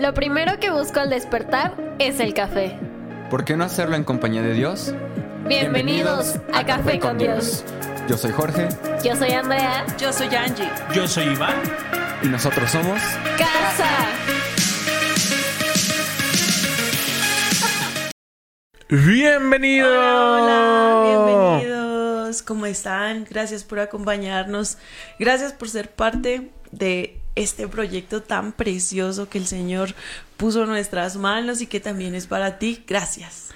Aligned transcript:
Lo 0.00 0.14
primero 0.14 0.58
que 0.58 0.70
busco 0.70 0.98
al 0.98 1.10
despertar 1.10 1.74
es 1.98 2.20
el 2.20 2.32
café. 2.32 2.78
¿Por 3.28 3.44
qué 3.44 3.54
no 3.54 3.64
hacerlo 3.64 3.96
en 3.96 4.04
compañía 4.04 4.40
de 4.40 4.54
Dios? 4.54 4.94
Bienvenidos, 5.46 6.36
a, 6.54 6.64
Café 6.64 6.98
con 6.98 7.18
Dios. 7.18 7.66
Yo 8.08 8.16
soy 8.16 8.32
Jorge 8.32 8.68
Yo 9.04 9.14
soy 9.14 9.32
Andrea. 9.32 9.84
Yo 9.98 10.10
soy 10.10 10.34
Angie. 10.34 10.70
Yo 10.94 11.06
soy 11.06 11.24
Iván. 11.24 11.54
y 12.22 12.28
nosotros 12.28 12.70
somos 12.70 12.98
Casa. 13.36 13.90
Bienvenido. 18.88 19.86
Hola, 19.86 21.02
hola, 21.04 21.26
bienvenidos. 21.26 22.40
¿Cómo 22.40 22.64
están? 22.64 23.26
Gracias 23.28 23.64
por 23.64 23.80
acompañarnos. 23.80 24.78
Gracias 25.18 25.52
por 25.52 25.68
ser 25.68 25.90
parte 25.90 26.52
de 26.70 27.19
este 27.36 27.68
proyecto 27.68 28.22
tan 28.22 28.52
precioso 28.52 29.28
que 29.28 29.38
el 29.38 29.46
Señor 29.46 29.94
puso 30.36 30.62
en 30.64 30.68
nuestras 30.70 31.16
manos 31.16 31.60
y 31.60 31.66
que 31.66 31.80
también 31.80 32.14
es 32.14 32.26
para 32.26 32.58
ti. 32.58 32.84
Gracias. 32.86 33.48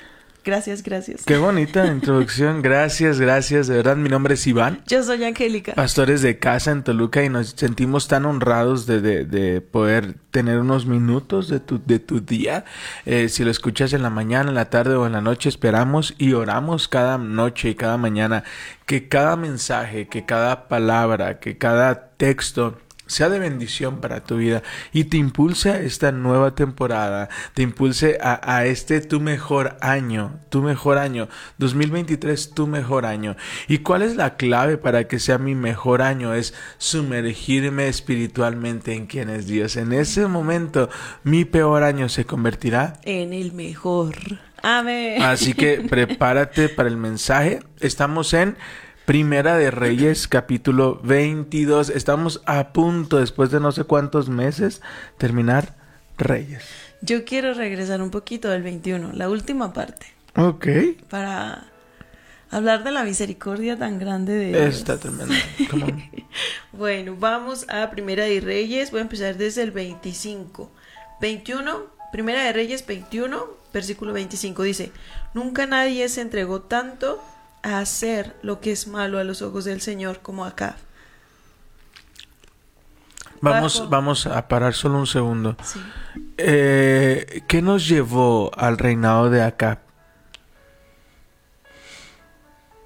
Gracias, 0.46 0.82
gracias. 0.82 1.22
Qué 1.24 1.38
bonita 1.38 1.86
introducción. 1.90 2.60
Gracias, 2.60 3.18
gracias. 3.18 3.66
De 3.66 3.76
verdad, 3.76 3.96
mi 3.96 4.10
nombre 4.10 4.34
es 4.34 4.46
Iván. 4.46 4.82
Yo 4.86 5.02
soy 5.02 5.24
Angélica. 5.24 5.72
Pastores 5.72 6.20
de 6.20 6.38
casa 6.38 6.70
en 6.70 6.84
Toluca 6.84 7.24
y 7.24 7.30
nos 7.30 7.54
sentimos 7.56 8.08
tan 8.08 8.26
honrados 8.26 8.84
de, 8.84 9.00
de- 9.00 9.24
de 9.24 9.62
poder 9.62 10.16
tener 10.30 10.58
unos 10.58 10.84
minutos 10.84 11.48
de 11.48 11.60
tu, 11.60 11.80
de 11.82 11.98
tu 11.98 12.20
día. 12.20 12.66
Eh, 13.06 13.30
si 13.30 13.42
lo 13.42 13.50
escuchas 13.50 13.94
en 13.94 14.02
la 14.02 14.10
mañana, 14.10 14.50
en 14.50 14.54
la 14.54 14.68
tarde 14.68 14.94
o 14.96 15.06
en 15.06 15.12
la 15.12 15.22
noche, 15.22 15.48
esperamos 15.48 16.14
y 16.18 16.34
oramos 16.34 16.88
cada 16.88 17.16
noche 17.16 17.70
y 17.70 17.74
cada 17.74 17.96
mañana 17.96 18.44
que 18.84 19.08
cada 19.08 19.36
mensaje, 19.36 20.08
que 20.08 20.26
cada 20.26 20.68
palabra, 20.68 21.38
que 21.40 21.56
cada 21.56 22.08
texto 22.18 22.76
sea 23.06 23.28
de 23.28 23.38
bendición 23.38 24.00
para 24.00 24.24
tu 24.24 24.36
vida 24.36 24.62
y 24.92 25.04
te 25.04 25.16
impulse 25.16 25.70
a 25.70 25.80
esta 25.80 26.12
nueva 26.12 26.54
temporada, 26.54 27.28
te 27.54 27.62
impulse 27.62 28.18
a, 28.20 28.40
a 28.56 28.66
este 28.66 29.00
tu 29.00 29.20
mejor 29.20 29.76
año, 29.80 30.40
tu 30.48 30.62
mejor 30.62 30.98
año, 30.98 31.28
2023 31.58 32.54
tu 32.54 32.66
mejor 32.66 33.06
año. 33.06 33.36
¿Y 33.68 33.78
cuál 33.78 34.02
es 34.02 34.16
la 34.16 34.36
clave 34.36 34.78
para 34.78 35.06
que 35.06 35.18
sea 35.18 35.38
mi 35.38 35.54
mejor 35.54 36.02
año? 36.02 36.34
Es 36.34 36.54
sumergirme 36.78 37.88
espiritualmente 37.88 38.94
en 38.94 39.06
quien 39.06 39.28
es 39.30 39.46
Dios. 39.46 39.76
En 39.76 39.92
ese 39.92 40.26
momento 40.26 40.88
mi 41.22 41.44
peor 41.44 41.82
año 41.82 42.08
se 42.08 42.24
convertirá 42.24 43.00
En 43.02 43.32
el 43.32 43.52
mejor. 43.52 44.14
Amén. 44.62 45.22
Así 45.22 45.52
que 45.52 45.80
prepárate 45.90 46.68
para 46.70 46.88
el 46.88 46.96
mensaje. 46.96 47.60
Estamos 47.80 48.32
en 48.32 48.56
Primera 49.04 49.56
de 49.58 49.70
Reyes, 49.70 50.28
capítulo 50.28 50.98
22. 51.02 51.90
Estamos 51.90 52.40
a 52.46 52.72
punto, 52.72 53.18
después 53.18 53.50
de 53.50 53.60
no 53.60 53.70
sé 53.70 53.84
cuántos 53.84 54.30
meses, 54.30 54.80
terminar 55.18 55.74
Reyes. 56.16 56.64
Yo 57.02 57.26
quiero 57.26 57.52
regresar 57.52 58.00
un 58.00 58.10
poquito 58.10 58.48
del 58.48 58.62
21, 58.62 59.12
la 59.12 59.28
última 59.28 59.74
parte, 59.74 60.06
Ok. 60.36 60.66
para 61.10 61.66
hablar 62.50 62.82
de 62.82 62.92
la 62.92 63.04
misericordia 63.04 63.76
tan 63.78 63.98
grande 63.98 64.32
de 64.32 64.46
Dios. 64.48 64.76
Está 64.76 64.96
tremendo. 64.98 65.34
Bueno, 66.72 67.14
vamos 67.16 67.66
a 67.68 67.88
Primera 67.90 68.24
de 68.24 68.40
Reyes. 68.40 68.90
Voy 68.90 68.98
a 68.98 69.02
empezar 69.02 69.36
desde 69.36 69.62
el 69.62 69.70
25. 69.70 70.72
21, 71.20 71.84
Primera 72.10 72.42
de 72.42 72.52
Reyes 72.52 72.84
21, 72.84 73.46
versículo 73.72 74.12
25 74.12 74.62
dice, 74.64 74.90
Nunca 75.34 75.66
nadie 75.66 76.08
se 76.08 76.20
entregó 76.20 76.62
tanto 76.62 77.22
a 77.64 77.78
hacer 77.78 78.36
lo 78.42 78.60
que 78.60 78.72
es 78.72 78.86
malo 78.86 79.18
a 79.18 79.24
los 79.24 79.42
ojos 79.42 79.64
del 79.64 79.80
Señor 79.80 80.20
como 80.20 80.44
Acab. 80.44 80.76
Vamos, 83.40 83.78
Bajo. 83.80 83.90
vamos 83.90 84.26
a 84.26 84.46
parar 84.48 84.74
solo 84.74 84.98
un 84.98 85.06
segundo. 85.06 85.56
Sí. 85.62 85.80
Eh, 86.36 87.42
¿Qué 87.48 87.62
nos 87.62 87.88
llevó 87.88 88.50
al 88.56 88.78
reinado 88.78 89.30
de 89.30 89.42
Acab? 89.42 89.78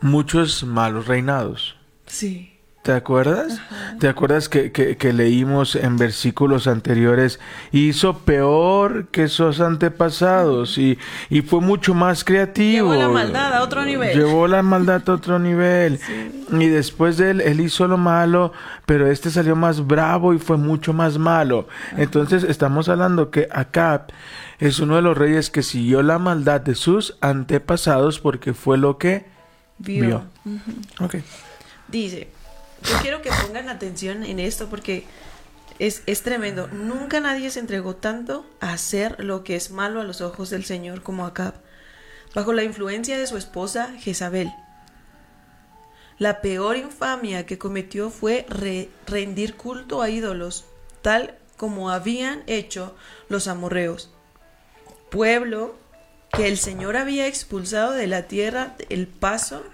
Muchos 0.01 0.63
malos 0.63 1.07
reinados. 1.07 1.77
Sí. 2.07 2.48
¿Te 2.89 2.95
acuerdas? 2.95 3.61
¿Te 4.01 4.09
acuerdas 4.09 4.49
que, 4.49 4.73
que- 4.73 4.97
que 4.97 5.13
leímos 5.13 5.75
en 5.75 5.99
versículos 5.99 6.67
anteriores? 6.67 7.39
Hizo 7.71 8.21
peor 8.21 9.09
que 9.09 9.29
sus 9.29 9.61
antepasados 9.61 10.79
y, 10.79 10.99
y 11.29 11.43
fue 11.43 11.61
mucho 11.61 11.93
más 11.93 12.25
creativo. 12.25 12.95
Llevó 12.95 13.03
la 13.03 13.09
maldad 13.11 13.53
a 13.53 13.63
otro 13.63 13.85
nivel. 13.85 14.17
Llevó 14.17 14.49
la 14.49 14.63
maldad 14.63 15.03
a 15.07 15.13
otro 15.13 15.39
nivel. 15.39 16.01
Y 16.51 16.67
después 16.69 17.19
de 17.19 17.33
él, 17.33 17.41
él 17.43 17.61
hizo 17.61 17.87
lo 17.87 17.99
malo, 17.99 18.55
pero 18.87 19.07
este 19.11 19.29
salió 19.31 19.55
más 19.55 19.87
bravo 19.87 20.33
y 20.33 20.39
fue 20.39 20.57
mucho 20.57 20.95
más 20.95 21.19
malo. 21.19 21.69
Entonces 21.99 22.43
estamos 22.43 22.89
hablando 22.89 23.31
que 23.31 23.49
Acab 23.53 24.07
es 24.61 24.81
uno 24.81 24.97
de 24.97 25.03
los 25.03 25.19
reyes 25.19 25.51
que 25.51 25.63
siguió 25.63 26.03
la 26.03 26.19
maldad 26.19 26.63
de 26.63 26.75
sus 26.75 27.19
antepasados 27.21 28.19
porque 28.19 28.55
fue 28.55 28.79
lo 28.79 28.97
que 28.97 29.27
Vio. 29.77 30.07
vio. 30.07 30.23
Ok. 31.01 31.17
Dice, 31.89 32.29
yo 32.83 32.99
quiero 33.03 33.23
que 33.23 33.31
pongan 33.31 33.69
atención 33.69 34.25
en 34.25 34.39
esto 34.41 34.69
porque 34.69 35.05
es, 35.79 36.03
es 36.07 36.23
tremendo. 36.23 36.69
Nunca 36.69 37.21
nadie 37.21 37.51
se 37.51 37.61
entregó 37.61 37.97
tanto 37.97 38.47
a 38.61 38.73
hacer 38.73 39.23
lo 39.23 39.45
que 39.45 39.57
es 39.57 39.71
malo 39.71 40.01
a 40.01 40.05
los 40.05 40.21
ojos 40.21 40.51
del 40.51 40.65
Señor 40.65 41.03
como 41.03 41.27
Acab, 41.27 41.55
bajo 42.35 42.53
la 42.53 42.65
influencia 42.65 43.19
de 43.19 43.27
su 43.27 43.37
esposa 43.37 43.93
Jezabel. 43.99 44.53
La 46.19 46.41
peor 46.41 46.77
infamia 46.77 47.47
que 47.47 47.59
cometió 47.59 48.11
fue 48.11 48.45
re- 48.49 48.89
rendir 49.07 49.55
culto 49.55 50.03
a 50.03 50.11
ídolos, 50.11 50.65
tal 51.01 51.39
como 51.57 51.91
habían 51.91 52.43
hecho 52.47 52.97
los 53.29 53.47
amorreos, 53.47 54.11
pueblo 55.11 55.77
que 56.33 56.49
el 56.49 56.59
Señor 56.59 56.97
había 56.97 57.27
expulsado 57.27 57.93
de 57.93 58.07
la 58.07 58.25
tierra 58.25 58.75
el 58.91 59.07
paso 59.07 59.65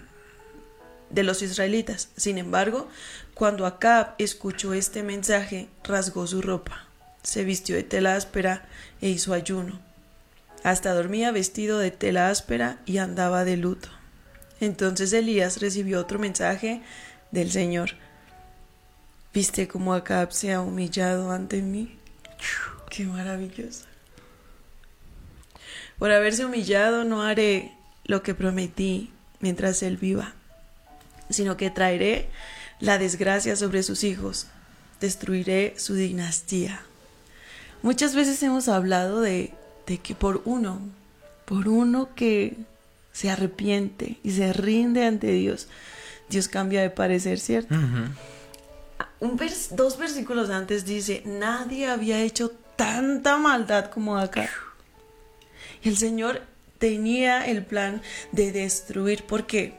de 1.14 1.22
los 1.22 1.42
israelitas. 1.42 2.08
Sin 2.16 2.38
embargo, 2.38 2.88
cuando 3.34 3.66
Acab 3.66 4.14
escuchó 4.19 4.75
este 4.75 5.02
mensaje, 5.02 5.69
rasgó 5.84 6.26
su 6.26 6.42
ropa, 6.42 6.88
se 7.22 7.44
vistió 7.44 7.76
de 7.76 7.84
tela 7.84 8.16
áspera 8.16 8.66
e 9.00 9.08
hizo 9.08 9.32
ayuno. 9.32 9.80
Hasta 10.64 10.92
dormía 10.92 11.30
vestido 11.30 11.78
de 11.78 11.91
tela 11.91 12.30
áspera 12.30 12.80
y 12.84 12.98
andaba 12.98 13.44
de 13.44 13.56
luto. 13.56 13.88
Entonces 14.60 15.12
Elías 15.12 15.60
recibió 15.60 16.00
otro 16.00 16.19
mensaje 16.19 16.82
del 17.31 17.50
Señor. 17.50 17.91
¿Viste 19.32 19.69
cómo 19.69 19.94
Acab 19.94 20.32
se 20.32 20.52
ha 20.52 20.60
humillado 20.60 21.31
ante 21.31 21.60
mí? 21.62 21.98
Qué 22.91 23.04
maravilloso. 23.04 23.86
Por 25.98 26.10
haberse 26.10 26.44
humillado 26.44 27.04
no 27.04 27.22
haré 27.22 27.72
lo 28.04 28.22
que 28.22 28.34
prometí 28.34 29.12
mientras 29.41 29.82
él 29.82 29.96
viva 29.96 30.34
sino 31.31 31.57
que 31.57 31.71
traeré 31.71 32.29
la 32.81 32.99
desgracia 32.99 33.57
sobre 33.57 33.83
sus 33.83 34.05
hijos, 34.05 34.47
destruiré 35.01 35.75
su 35.77 35.95
dinastía. 35.95 36.83
Muchas 37.83 38.15
veces 38.15 38.43
hemos 38.43 38.69
hablado 38.69 39.21
de, 39.21 39.53
de 39.87 39.99
que 39.99 40.15
por 40.15 40.43
uno, 40.45 40.81
por 41.45 41.69
uno 41.69 42.15
que 42.15 42.57
se 43.12 43.31
arrepiente 43.31 44.19
y 44.23 44.33
se 44.33 44.53
rinde 44.53 45.05
ante 45.07 45.29
Dios, 45.33 45.69
Dios 46.29 46.49
cambia 46.49 46.81
de 46.83 46.91
parecer, 46.91 47.39
¿cierto? 47.39 47.75
Un 49.21 49.39
vers- 49.39 49.71
dos 49.71 49.99
versículos 49.99 50.51
antes 50.51 50.85
dice, 50.85 51.23
nadie 51.25 51.89
había 51.89 52.21
hecho 52.23 52.51
tanta 52.77 53.37
maldad 53.37 53.91
como 53.91 54.19
acá. 54.19 54.49
Y 55.83 55.91
el 55.91 55.97
Señor 55.97 56.43
tenía 56.79 57.47
el 57.47 57.65
plan 57.65 58.03
de 58.33 58.53
destruir, 58.53 59.25
¿por 59.25 59.47
qué? 59.47 59.75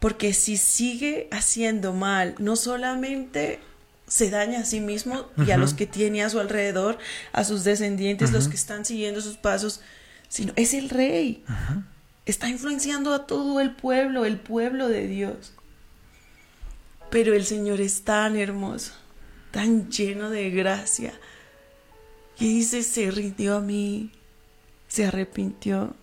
Porque 0.00 0.32
si 0.32 0.56
sigue 0.56 1.28
haciendo 1.30 1.92
mal, 1.92 2.34
no 2.38 2.56
solamente 2.56 3.60
se 4.08 4.28
daña 4.28 4.60
a 4.60 4.64
sí 4.64 4.80
mismo 4.80 5.26
y 5.46 5.52
a 5.52 5.56
los 5.56 5.72
que 5.72 5.86
tiene 5.86 6.24
a 6.24 6.30
su 6.30 6.40
alrededor, 6.40 6.98
a 7.32 7.44
sus 7.44 7.62
descendientes, 7.62 8.32
los 8.32 8.48
que 8.48 8.56
están 8.56 8.84
siguiendo 8.84 9.20
sus 9.20 9.36
pasos, 9.36 9.82
sino 10.28 10.52
es 10.56 10.74
el 10.74 10.88
rey. 10.90 11.44
Está 12.26 12.48
influenciando 12.48 13.14
a 13.14 13.26
todo 13.26 13.60
el 13.60 13.76
pueblo, 13.76 14.24
el 14.24 14.40
pueblo 14.40 14.88
de 14.88 15.06
Dios. 15.06 15.52
Pero 17.10 17.34
el 17.34 17.44
Señor 17.44 17.80
es 17.80 18.02
tan 18.02 18.36
hermoso, 18.36 18.92
tan 19.50 19.90
lleno 19.90 20.30
de 20.30 20.50
gracia, 20.50 21.12
que 22.36 22.46
dice, 22.46 22.82
se 22.82 23.10
rindió 23.10 23.56
a 23.56 23.60
mí, 23.60 24.10
se 24.88 25.04
arrepintió. 25.04 25.94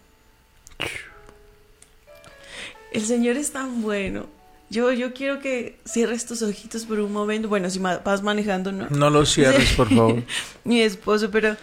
El 2.98 3.06
Señor 3.06 3.38
es 3.38 3.52
tan 3.52 3.84
bueno. 3.84 4.26
Yo, 4.72 4.92
yo 4.92 5.14
quiero 5.14 5.40
que 5.40 5.80
cierres 5.86 6.26
tus 6.26 6.42
ojitos 6.42 6.86
por 6.86 7.00
un 7.00 7.14
momento. 7.14 7.48
Bueno, 7.48 7.70
si 7.70 7.78
vas 7.78 8.24
manejando, 8.24 8.72
no. 8.72 8.90
No 8.90 9.12
lo 9.12 9.24
cierres, 9.24 9.74
por 9.74 9.88
favor. 9.88 10.24
Mi 10.64 10.82
esposo, 10.82 11.30
pero 11.30 11.56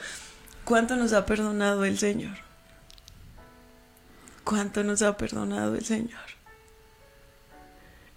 ¿cuánto 0.65 0.95
nos 0.95 1.13
ha 1.13 1.27
perdonado 1.27 1.85
el 1.85 1.99
Señor? 1.99 2.37
¿Cuánto 4.45 4.85
nos 4.85 5.03
ha 5.03 5.17
perdonado 5.17 5.75
el 5.75 5.85
Señor? 5.85 6.21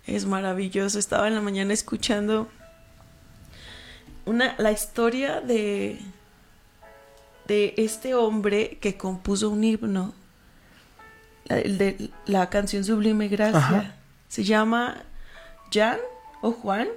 Es 0.05 0.25
maravilloso. 0.25 0.99
Estaba 0.99 1.27
en 1.27 1.33
la 1.33 1.41
mañana 1.41 1.73
escuchando 1.73 2.47
una, 4.25 4.53
la 4.59 4.71
historia 4.71 5.41
de, 5.41 5.99
de 7.47 7.73
este 7.77 8.13
hombre 8.13 8.77
que 8.79 8.95
compuso 8.95 9.49
un 9.49 9.63
himno, 9.63 10.13
la, 11.47 11.59
el 11.59 11.77
de 11.77 12.09
la 12.25 12.49
canción 12.49 12.83
Sublime 12.83 13.27
Gracia. 13.27 13.59
Ajá. 13.59 13.95
Se 14.27 14.43
llama 14.43 15.03
Jan 15.71 15.99
o 16.41 16.51
Juan, 16.51 16.87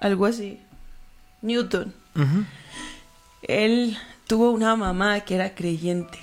algo 0.00 0.26
así. 0.26 0.60
Newton. 1.42 1.92
Él 3.42 3.98
tuvo 4.26 4.50
una 4.50 4.76
mamá 4.76 5.20
que 5.20 5.34
era 5.34 5.54
creyente, 5.54 6.18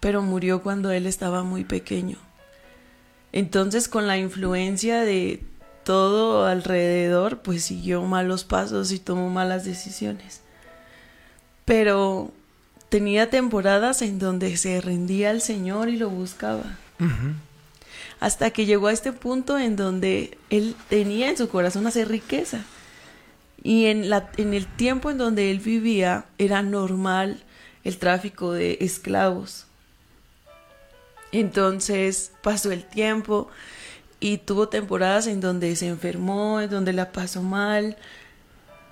pero 0.00 0.22
murió 0.22 0.62
cuando 0.62 0.90
él 0.90 1.06
estaba 1.06 1.42
muy 1.42 1.64
pequeño. 1.64 2.16
Entonces, 3.32 3.88
con 3.88 4.06
la 4.06 4.18
influencia 4.18 5.02
de 5.02 5.44
todo 5.84 6.46
alrededor, 6.46 7.40
pues 7.42 7.64
siguió 7.64 8.02
malos 8.02 8.44
pasos 8.44 8.92
y 8.92 8.98
tomó 8.98 9.30
malas 9.30 9.64
decisiones. 9.64 10.42
Pero 11.64 12.32
tenía 12.92 13.30
temporadas 13.30 14.02
en 14.02 14.18
donde 14.18 14.54
se 14.58 14.78
rendía 14.82 15.30
al 15.30 15.40
Señor 15.40 15.88
y 15.88 15.96
lo 15.96 16.10
buscaba. 16.10 16.76
Hasta 18.20 18.50
que 18.50 18.66
llegó 18.66 18.88
a 18.88 18.92
este 18.92 19.14
punto 19.14 19.58
en 19.58 19.76
donde 19.76 20.36
él 20.50 20.76
tenía 20.90 21.30
en 21.30 21.38
su 21.38 21.48
corazón 21.48 21.86
hacer 21.86 22.08
riqueza. 22.08 22.66
Y 23.62 23.86
en, 23.86 24.10
la, 24.10 24.30
en 24.36 24.52
el 24.52 24.66
tiempo 24.66 25.10
en 25.10 25.16
donde 25.16 25.50
él 25.50 25.60
vivía 25.60 26.26
era 26.36 26.62
normal 26.62 27.42
el 27.82 27.96
tráfico 27.96 28.52
de 28.52 28.76
esclavos. 28.82 29.64
Entonces 31.32 32.32
pasó 32.42 32.72
el 32.72 32.84
tiempo 32.84 33.48
y 34.20 34.36
tuvo 34.36 34.68
temporadas 34.68 35.28
en 35.28 35.40
donde 35.40 35.74
se 35.76 35.86
enfermó, 35.88 36.60
en 36.60 36.68
donde 36.68 36.92
la 36.92 37.10
pasó 37.10 37.42
mal. 37.42 37.96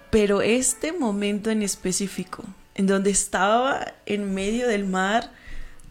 Pero 0.08 0.40
este 0.40 0.92
momento 0.94 1.50
en 1.50 1.60
específico, 1.60 2.44
en 2.80 2.86
donde 2.86 3.10
estaba 3.10 3.92
en 4.06 4.32
medio 4.32 4.66
del 4.66 4.86
mar 4.86 5.30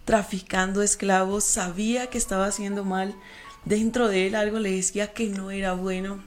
traficando 0.06 0.82
esclavos, 0.82 1.44
sabía 1.44 2.08
que 2.08 2.18
estaba 2.18 2.48
haciendo 2.48 2.84
mal. 2.84 3.14
Dentro 3.64 4.08
de 4.08 4.26
él 4.26 4.34
algo 4.34 4.58
le 4.58 4.72
decía 4.72 5.14
que 5.14 5.28
no 5.28 5.52
era 5.52 5.74
bueno. 5.74 6.24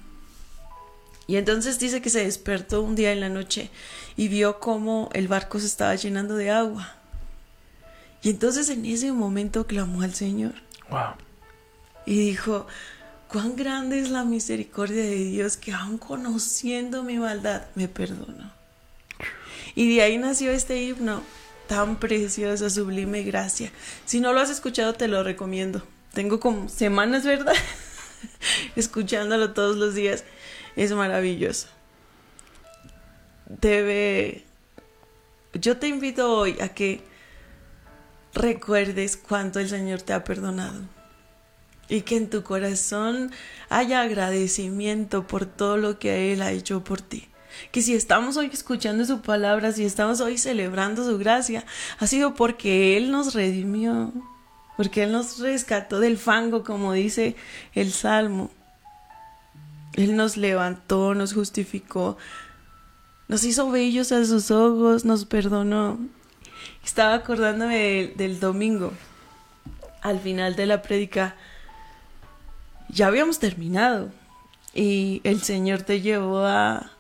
Y 1.27 1.35
entonces 1.35 1.81
dice 1.81 2.01
que 2.01 2.11
se 2.11 2.23
despertó 2.23 2.81
un 2.81 2.95
día 2.95 3.11
en 3.11 3.19
la 3.19 3.29
noche 3.29 3.71
y 4.17 4.29
vio 4.29 4.61
cómo 4.61 5.11
el 5.15 5.27
barco 5.27 5.59
se 5.59 5.67
estaba 5.67 5.97
llenando 5.97 6.37
de 6.37 6.53
agua. 6.53 6.95
Y 8.23 8.31
entonces 8.31 8.69
en 8.69 8.87
ese 8.87 9.11
momento 9.11 9.67
clamó 9.67 10.03
al 10.03 10.15
Señor 10.15 10.55
Wow. 10.91 11.15
y 12.07 12.21
dijo, 12.21 12.69
cuán 13.27 13.57
grande 13.57 13.99
es 13.99 14.11
la 14.11 14.23
misericordia 14.23 15.03
de 15.03 15.25
Dios 15.25 15.57
que 15.57 15.73
aun 15.73 15.99
conociendo 15.99 17.03
mi 17.03 17.19
maldad 17.19 17.63
me 17.75 17.89
perdonó. 17.89 18.62
Y 19.75 19.95
de 19.95 20.03
ahí 20.03 20.19
nació 20.19 20.51
este 20.51 20.83
himno 20.83 21.23
tan 21.67 21.97
precioso, 21.97 22.69
sublime 22.69 23.23
gracia. 23.23 23.73
Si 24.05 24.21
no 24.21 24.33
lo 24.33 24.41
has 24.41 24.51
escuchado, 24.51 24.93
te 24.93 25.09
lo 25.09 25.23
recomiendo. 25.23 25.83
Tengo 26.13 26.41
como 26.41 26.69
semanas, 26.69 27.25
¿verdad? 27.25 27.55
Escuchándolo 28.77 29.53
todos 29.53 29.77
los 29.77 29.95
días. 29.95 30.25
Es 30.77 30.93
maravilloso. 30.93 31.69
Debe... 33.47 34.45
Yo 35.55 35.79
te 35.79 35.89
invito 35.89 36.33
hoy 36.37 36.59
a 36.61 36.69
que 36.69 37.03
recuerdes 38.35 39.17
cuánto 39.17 39.61
el 39.61 39.69
Señor 39.69 40.03
te 40.03 40.15
ha 40.15 40.25
perdonado 40.25 40.81
y 41.89 42.03
que 42.03 42.17
en 42.17 42.31
tu 42.31 42.43
corazón 42.43 43.31
haya 43.69 44.01
agradecimiento 44.01 45.27
por 45.27 45.45
todo 45.45 45.77
lo 45.77 45.99
que 45.99 46.33
Él 46.33 46.41
ha 46.41 46.53
hecho 46.53 46.83
por 46.85 47.03
ti. 47.03 47.29
Que 47.71 47.83
si 47.83 47.95
estamos 47.95 48.37
hoy 48.37 48.51
escuchando 48.53 49.05
su 49.05 49.21
palabra, 49.21 49.73
si 49.73 49.85
estamos 49.85 50.21
hoy 50.21 50.39
celebrando 50.39 51.05
su 51.05 51.19
gracia, 51.19 51.65
ha 51.99 52.07
sido 52.07 52.35
porque 52.35 52.97
Él 52.97 53.11
nos 53.11 53.35
redimió, 53.35 54.13
porque 54.77 55.05
Él 55.05 55.13
nos 55.13 55.39
rescató 55.39 56.01
del 56.01 56.19
fango, 56.19 56.65
como 56.65 56.93
dice 56.93 57.37
el 57.75 57.93
Salmo. 57.93 58.51
Él 59.95 60.17
nos 60.17 60.37
levantó, 60.37 61.15
nos 61.15 61.35
justificó, 61.35 62.17
nos 63.29 63.45
hizo 63.45 63.71
bellos 63.71 64.11
a 64.13 64.25
sus 64.25 64.51
ojos, 64.51 65.05
nos 65.05 65.27
perdonó. 65.27 65.99
Estaba 66.85 67.15
acordándome 67.15 68.13
del, 68.17 68.41
domingo, 68.41 68.93
al 70.01 70.19
final 70.21 70.57
de 70.57 70.67
la 70.67 70.83
prédica, 70.83 71.37
ya 72.89 73.07
habíamos 73.07 73.39
terminado 73.39 74.11
y 74.75 75.21
el 75.25 75.43
Señor 75.43 75.83
te 75.83 76.01
llevó 76.01 76.45
a... 76.45 76.91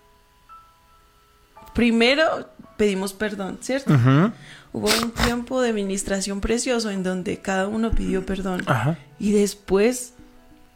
Primero 1.74 2.48
pedimos 2.76 3.12
perdón, 3.12 3.58
¿cierto? 3.60 3.94
Hubo 4.72 4.88
un 5.02 5.10
tiempo 5.12 5.60
de 5.60 5.70
administración 5.70 6.40
precioso 6.40 6.90
en 6.90 7.02
donde 7.02 7.38
cada 7.38 7.68
uno 7.68 7.90
pidió 7.90 8.24
perdón 8.24 8.62
Ajá. 8.66 8.96
y 9.18 9.32
después 9.32 10.14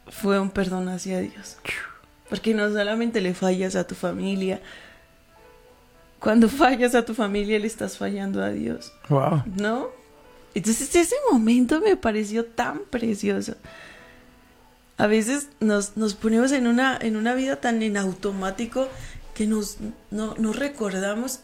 fue 0.08 0.38
un 0.38 0.50
perdón 0.50 0.88
hacia 0.88 1.20
Dios. 1.20 1.56
Porque 2.28 2.54
no 2.54 2.68
solamente 2.68 3.20
le 3.20 3.34
fallas 3.34 3.76
a 3.76 3.86
tu 3.86 3.94
familia, 3.94 4.60
cuando 6.18 6.48
fallas 6.48 6.94
a 6.94 7.04
tu 7.04 7.14
familia 7.14 7.58
le 7.58 7.66
estás 7.66 7.96
fallando 7.98 8.42
a 8.42 8.50
Dios. 8.50 8.92
Wow. 9.08 9.42
¿no? 9.56 9.88
Entonces 10.54 10.94
ese 10.94 11.14
momento 11.30 11.80
me 11.80 11.96
pareció 11.96 12.44
tan 12.44 12.80
precioso. 12.90 13.56
A 14.98 15.06
veces 15.06 15.48
nos, 15.60 15.96
nos 15.96 16.14
ponemos 16.14 16.52
en 16.52 16.66
una, 16.66 16.98
en 17.00 17.16
una 17.16 17.34
vida 17.34 17.56
tan 17.56 17.82
en 17.82 17.98
automático 17.98 18.88
que 19.36 19.46
nos, 19.46 19.76
no, 20.10 20.34
no 20.38 20.52
recordamos 20.54 21.40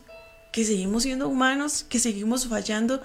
que 0.50 0.65
seguimos 0.65 1.03
siendo 1.03 1.29
humanos, 1.29 1.85
que 1.89 1.99
seguimos 1.99 2.47
fallando, 2.47 3.03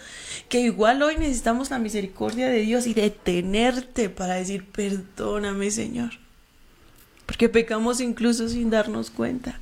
que 0.49 0.61
igual 0.61 1.01
hoy 1.03 1.17
necesitamos 1.17 1.69
la 1.69 1.77
misericordia 1.79 2.47
de 2.47 2.61
Dios 2.61 2.87
y 2.87 2.93
detenerte 2.93 4.09
para 4.09 4.35
decir, 4.35 4.65
perdóname 4.65 5.71
Señor. 5.71 6.11
Porque 7.25 7.49
pecamos 7.49 7.99
incluso 7.99 8.47
sin 8.47 8.69
darnos 8.69 9.11
cuenta. 9.11 9.59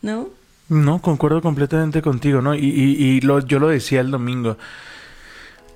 ¿No? 0.00 0.30
No, 0.68 1.00
concuerdo 1.02 1.42
completamente 1.42 2.00
contigo, 2.02 2.40
¿no? 2.40 2.54
Y, 2.54 2.60
y- 2.66 2.96
y 3.16 3.20
lo, 3.20 3.40
yo 3.40 3.58
lo 3.58 3.68
decía 3.68 4.00
el 4.00 4.10
domingo. 4.10 4.56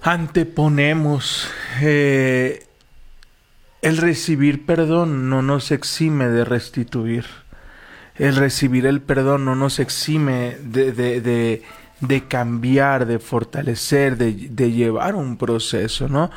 Anteponemos 0.02 1.46
eh, 1.82 2.66
el 3.82 3.96
recibir 3.98 4.64
perdón 4.64 5.28
no 5.28 5.42
nos 5.42 5.70
exime 5.70 6.28
de 6.28 6.44
restituir. 6.44 7.26
El 8.20 8.36
recibir 8.36 8.84
el 8.84 9.00
perdón 9.00 9.46
no 9.46 9.54
nos 9.54 9.78
exime 9.78 10.58
de, 10.62 10.92
de, 10.92 11.62
de, 12.00 12.28
cambiar, 12.28 13.06
de 13.06 13.18
fortalecer, 13.18 14.18
de, 14.18 14.72
llevar 14.72 15.14
un 15.14 15.38
proceso, 15.38 16.06
¿no? 16.06 16.30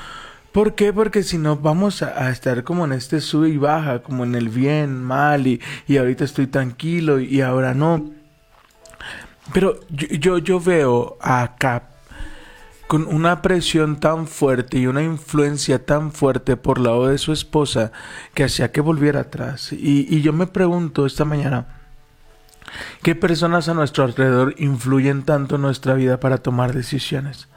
¿Por 0.53 0.75
qué? 0.75 0.93
Porque 0.93 1.23
si 1.23 1.37
no 1.37 1.57
vamos 1.57 2.01
a, 2.01 2.29
estar 2.29 2.63
como 2.63 2.85
en 2.85 2.93
este 2.93 3.19
sube 3.19 3.49
y 3.49 3.57
baja, 3.57 4.01
como 4.01 4.23
en 4.23 4.35
el 4.35 4.47
bien, 4.47 5.03
mal, 5.03 5.45
y, 5.45 5.59
y 5.85 5.97
ahorita 5.97 6.23
estoy 6.23 6.47
tranquilo 6.47 7.19
y, 7.19 7.25
y 7.25 7.41
ahora 7.41 7.73
no. 7.73 8.11
Pero 9.51 9.81
yo, 9.89 10.07
yo, 10.07 10.37
yo 10.37 10.59
veo 10.61 11.17
a 11.19 11.55
Cap 11.59 11.92
con 12.93 13.07
una 13.07 13.41
presión 13.41 13.99
tan 13.99 14.27
fuerte 14.27 14.77
y 14.77 14.85
una 14.85 15.01
influencia 15.01 15.83
tan 15.83 16.11
fuerte 16.11 16.57
por 16.57 16.79
lado 16.79 17.07
de 17.07 17.17
su 17.17 17.33
esposa 17.33 17.91
que 18.35 18.43
hacía 18.43 18.71
que 18.71 18.81
volviera 18.81 19.21
atrás. 19.21 19.73
Y, 19.73 20.05
y 20.15 20.21
yo 20.21 20.31
me 20.31 20.45
pregunto 20.45 21.07
esta 21.07 21.25
mañana, 21.25 21.65
¿qué 23.01 23.15
personas 23.15 23.67
a 23.67 23.73
nuestro 23.73 24.03
alrededor 24.03 24.53
influyen 24.59 25.23
tanto 25.23 25.55
en 25.55 25.63
nuestra 25.63 25.95
vida 25.95 26.19
para 26.19 26.37
tomar 26.37 26.75
decisiones? 26.75 27.47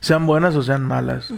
Sean 0.00 0.26
buenas 0.26 0.56
o 0.56 0.64
sean 0.64 0.84
malas. 0.84 1.32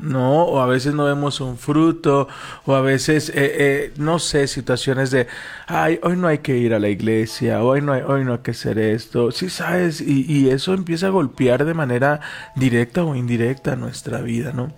No, 0.00 0.44
o 0.44 0.60
a 0.60 0.66
veces 0.66 0.94
no 0.94 1.04
vemos 1.04 1.40
un 1.40 1.58
fruto, 1.58 2.26
o 2.64 2.74
a 2.74 2.80
veces, 2.80 3.28
eh, 3.28 3.34
eh, 3.36 3.92
no 3.96 4.18
sé, 4.18 4.48
situaciones 4.48 5.10
de, 5.10 5.28
ay, 5.66 6.00
hoy 6.02 6.16
no 6.16 6.28
hay 6.28 6.38
que 6.38 6.56
ir 6.56 6.74
a 6.74 6.78
la 6.80 6.88
iglesia, 6.88 7.62
hoy 7.62 7.82
no 7.82 7.92
hay, 7.92 8.02
hoy 8.02 8.24
no 8.24 8.32
hay 8.32 8.38
que 8.38 8.52
hacer 8.52 8.78
esto, 8.78 9.30
sí 9.30 9.50
sabes, 9.50 10.00
y, 10.00 10.24
y 10.26 10.50
eso 10.50 10.74
empieza 10.74 11.06
a 11.06 11.10
golpear 11.10 11.64
de 11.64 11.74
manera 11.74 12.20
directa 12.56 13.04
o 13.04 13.14
indirecta 13.14 13.76
nuestra 13.76 14.22
vida, 14.22 14.52
¿no? 14.52 14.72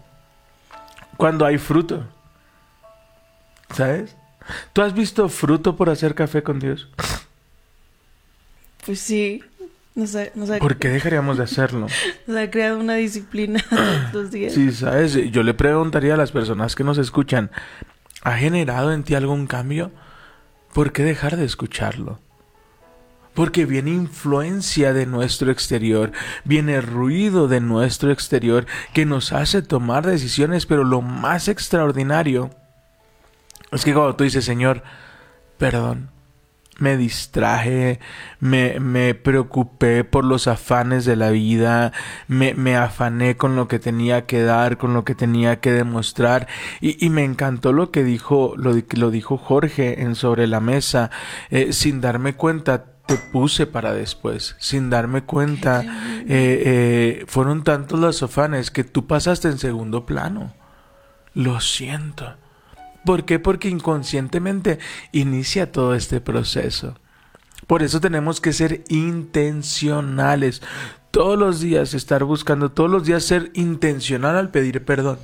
Cuando 1.16 1.46
hay 1.46 1.58
fruto, 1.58 2.04
¿sabes? 3.72 4.16
¿Tú 4.72 4.82
has 4.82 4.92
visto 4.94 5.28
fruto 5.28 5.76
por 5.76 5.90
hacer 5.90 6.14
café 6.14 6.42
con 6.42 6.58
Dios? 6.58 6.88
Pues 8.84 9.00
sí, 9.00 9.42
nos 9.94 10.14
ha, 10.16 10.24
nos 10.34 10.50
ha- 10.50 10.58
¿Por 10.58 10.76
qué 10.76 10.88
dejaríamos 10.88 11.38
de 11.38 11.44
hacerlo? 11.44 11.86
nos 12.26 12.36
ha 12.36 12.50
creado 12.50 12.78
una 12.78 12.94
disciplina 12.94 13.64
los 14.12 14.30
días. 14.30 14.52
Sí, 14.54 14.72
sabes, 14.72 15.14
yo 15.30 15.42
le 15.42 15.54
preguntaría 15.54 16.14
a 16.14 16.16
las 16.16 16.32
personas 16.32 16.74
que 16.74 16.84
nos 16.84 16.98
escuchan, 16.98 17.50
¿ha 18.22 18.32
generado 18.32 18.92
en 18.92 19.04
ti 19.04 19.14
algún 19.14 19.46
cambio? 19.46 19.92
¿Por 20.72 20.92
qué 20.92 21.04
dejar 21.04 21.36
de 21.36 21.44
escucharlo? 21.44 22.18
Porque 23.34 23.66
viene 23.66 23.90
influencia 23.90 24.92
de 24.92 25.06
nuestro 25.06 25.50
exterior, 25.50 26.12
viene 26.44 26.80
ruido 26.80 27.48
de 27.48 27.60
nuestro 27.60 28.12
exterior 28.12 28.66
que 28.92 29.06
nos 29.06 29.32
hace 29.32 29.60
tomar 29.62 30.06
decisiones, 30.06 30.66
pero 30.66 30.84
lo 30.84 31.00
más 31.00 31.48
extraordinario 31.48 32.50
es 33.72 33.84
que 33.84 33.92
cuando 33.92 34.14
tú 34.14 34.22
dices, 34.22 34.44
Señor, 34.44 34.84
perdón, 35.58 36.10
me 36.78 36.96
distraje, 36.96 38.00
me, 38.40 38.80
me, 38.80 39.14
preocupé 39.14 40.04
por 40.04 40.24
los 40.24 40.48
afanes 40.48 41.04
de 41.04 41.16
la 41.16 41.30
vida, 41.30 41.92
me, 42.28 42.54
me, 42.54 42.76
afané 42.76 43.36
con 43.36 43.56
lo 43.56 43.68
que 43.68 43.78
tenía 43.78 44.26
que 44.26 44.42
dar, 44.42 44.76
con 44.76 44.94
lo 44.94 45.04
que 45.04 45.14
tenía 45.14 45.60
que 45.60 45.72
demostrar. 45.72 46.48
Y, 46.80 47.04
y 47.04 47.10
me 47.10 47.24
encantó 47.24 47.72
lo 47.72 47.90
que 47.90 48.04
dijo, 48.04 48.54
lo, 48.56 48.74
lo 48.96 49.10
dijo 49.10 49.36
Jorge 49.36 50.02
en 50.02 50.14
sobre 50.14 50.46
la 50.46 50.60
mesa, 50.60 51.10
eh, 51.50 51.72
sin 51.72 52.00
darme 52.00 52.34
cuenta. 52.34 52.86
Te 53.06 53.18
puse 53.18 53.66
para 53.66 53.92
después, 53.92 54.56
sin 54.58 54.88
darme 54.88 55.24
cuenta. 55.24 55.82
Eh, 56.26 56.26
eh, 56.26 57.24
fueron 57.26 57.62
tantos 57.62 58.00
los 58.00 58.22
afanes 58.22 58.70
que 58.70 58.82
tú 58.82 59.06
pasaste 59.06 59.48
en 59.48 59.58
segundo 59.58 60.06
plano. 60.06 60.54
Lo 61.34 61.60
siento. 61.60 62.34
¿Por 63.04 63.24
qué? 63.24 63.38
Porque 63.38 63.68
inconscientemente 63.68 64.78
inicia 65.12 65.70
todo 65.70 65.94
este 65.94 66.20
proceso. 66.20 66.94
Por 67.66 67.82
eso 67.82 68.00
tenemos 68.00 68.40
que 68.40 68.52
ser 68.52 68.84
intencionales. 68.88 70.62
Todos 71.10 71.38
los 71.38 71.60
días 71.60 71.94
estar 71.94 72.24
buscando, 72.24 72.72
todos 72.72 72.90
los 72.90 73.04
días 73.04 73.24
ser 73.24 73.50
intencional 73.54 74.36
al 74.36 74.50
pedir 74.50 74.84
perdón. 74.84 75.18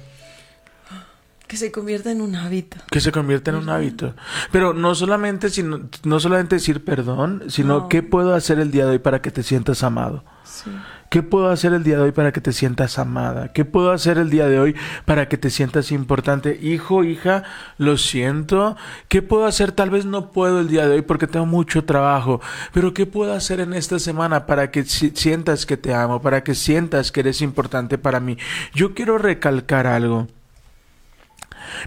Que 1.50 1.56
se 1.56 1.72
convierta 1.72 2.12
en 2.12 2.20
un 2.20 2.36
hábito. 2.36 2.76
Que 2.92 3.00
se 3.00 3.10
convierta 3.10 3.50
en 3.50 3.56
un 3.56 3.68
hábito. 3.70 4.14
Pero 4.52 4.72
no 4.72 4.94
solamente, 4.94 5.50
sino, 5.50 5.80
no 6.04 6.20
solamente 6.20 6.54
decir 6.54 6.84
perdón, 6.84 7.42
sino 7.48 7.80
No. 7.80 7.88
qué 7.88 8.04
puedo 8.04 8.34
hacer 8.36 8.60
el 8.60 8.70
día 8.70 8.84
de 8.86 8.92
hoy 8.92 8.98
para 9.00 9.20
que 9.20 9.32
te 9.32 9.42
sientas 9.42 9.82
amado. 9.82 10.22
Sí. 10.44 10.70
¿Qué 11.10 11.24
puedo 11.24 11.50
hacer 11.50 11.72
el 11.72 11.82
día 11.82 11.96
de 11.96 12.02
hoy 12.04 12.12
para 12.12 12.30
que 12.30 12.40
te 12.40 12.52
sientas 12.52 12.96
amada? 13.00 13.52
¿Qué 13.52 13.64
puedo 13.64 13.90
hacer 13.90 14.16
el 14.18 14.30
día 14.30 14.46
de 14.46 14.60
hoy 14.60 14.76
para 15.06 15.28
que 15.28 15.38
te 15.38 15.50
sientas 15.50 15.90
importante? 15.90 16.56
Hijo, 16.62 17.02
hija, 17.02 17.42
lo 17.78 17.96
siento. 17.96 18.76
¿Qué 19.08 19.20
puedo 19.20 19.44
hacer? 19.44 19.72
Tal 19.72 19.90
vez 19.90 20.06
no 20.06 20.30
puedo 20.30 20.60
el 20.60 20.68
día 20.68 20.86
de 20.86 20.94
hoy 20.94 21.02
porque 21.02 21.26
tengo 21.26 21.46
mucho 21.46 21.84
trabajo. 21.84 22.40
Pero 22.72 22.94
¿qué 22.94 23.06
puedo 23.06 23.32
hacer 23.34 23.58
en 23.58 23.74
esta 23.74 23.98
semana 23.98 24.46
para 24.46 24.70
que 24.70 24.84
si- 24.84 25.10
sientas 25.16 25.66
que 25.66 25.76
te 25.76 25.92
amo? 25.94 26.22
Para 26.22 26.44
que 26.44 26.54
sientas 26.54 27.10
que 27.10 27.20
eres 27.20 27.42
importante 27.42 27.98
para 27.98 28.20
mí. 28.20 28.36
Yo 28.72 28.94
quiero 28.94 29.18
recalcar 29.18 29.88
algo. 29.88 30.28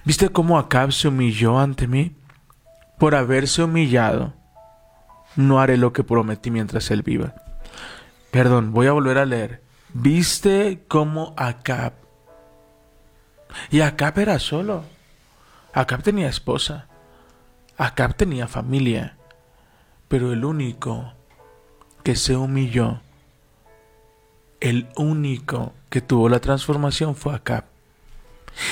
¿Viste 0.06 0.30
cómo 0.30 0.58
Acab 0.58 0.92
se 0.92 1.08
humilló 1.08 1.60
ante 1.60 1.88
mí? 1.88 2.16
Por 2.98 3.16
haberse 3.16 3.64
humillado, 3.64 4.34
no 5.36 5.60
haré 5.60 5.78
lo 5.78 5.94
que 5.94 6.04
prometí 6.04 6.52
mientras 6.52 6.92
él 6.92 7.02
viva. 7.02 7.34
Perdón, 8.32 8.74
voy 8.74 8.88
a 8.88 8.94
volver 8.94 9.18
a 9.18 9.26
leer. 9.26 9.62
¿Viste 9.94 10.84
cómo 10.88 11.34
Acab? 11.38 11.94
Y 13.70 13.82
Acab 13.82 14.18
era 14.20 14.40
solo. 14.40 14.84
Acab 15.74 16.02
tenía 16.02 16.30
esposa. 16.30 16.88
Acab 17.78 18.16
tenía 18.16 18.48
familia. 18.48 19.18
Pero 20.08 20.32
el 20.32 20.46
único 20.46 21.14
que 22.04 22.16
se 22.16 22.36
humilló, 22.36 23.02
el 24.60 24.90
único 24.96 25.74
que 25.90 26.02
tuvo 26.02 26.30
la 26.30 26.40
transformación 26.40 27.16
fue 27.16 27.36
Acab. 27.36 27.73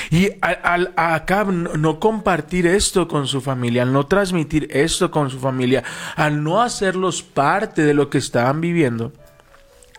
Y 0.09 0.29
al, 0.41 0.93
Acab 0.95 1.51
no 1.51 1.99
compartir 1.99 2.67
esto 2.67 3.07
con 3.07 3.27
su 3.27 3.41
familia, 3.41 3.83
al 3.83 3.93
no 3.93 4.05
transmitir 4.05 4.67
esto 4.71 5.11
con 5.11 5.29
su 5.29 5.39
familia, 5.39 5.83
al 6.15 6.43
no 6.43 6.61
hacerlos 6.61 7.23
parte 7.23 7.83
de 7.83 7.93
lo 7.93 8.09
que 8.09 8.17
estaban 8.17 8.61
viviendo, 8.61 9.11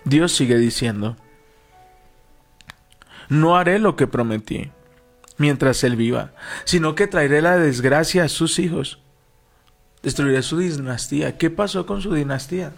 Dios 0.04 0.32
sigue 0.32 0.56
diciendo, 0.56 1.16
no 3.28 3.56
haré 3.56 3.78
lo 3.78 3.96
que 3.96 4.06
prometí 4.06 4.70
mientras 5.38 5.82
él 5.84 5.96
viva, 5.96 6.32
sino 6.64 6.94
que 6.94 7.06
traeré 7.06 7.42
la 7.42 7.56
desgracia 7.56 8.24
a 8.24 8.28
sus 8.28 8.58
hijos. 8.58 8.98
Destruiré 10.02 10.42
su 10.42 10.58
dinastía. 10.58 11.38
¿Qué 11.38 11.48
pasó 11.48 11.86
con 11.86 12.02
su 12.02 12.12
dinastía? 12.12 12.72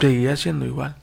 Seguía 0.00 0.36
siendo 0.36 0.64
igual. 0.64 0.96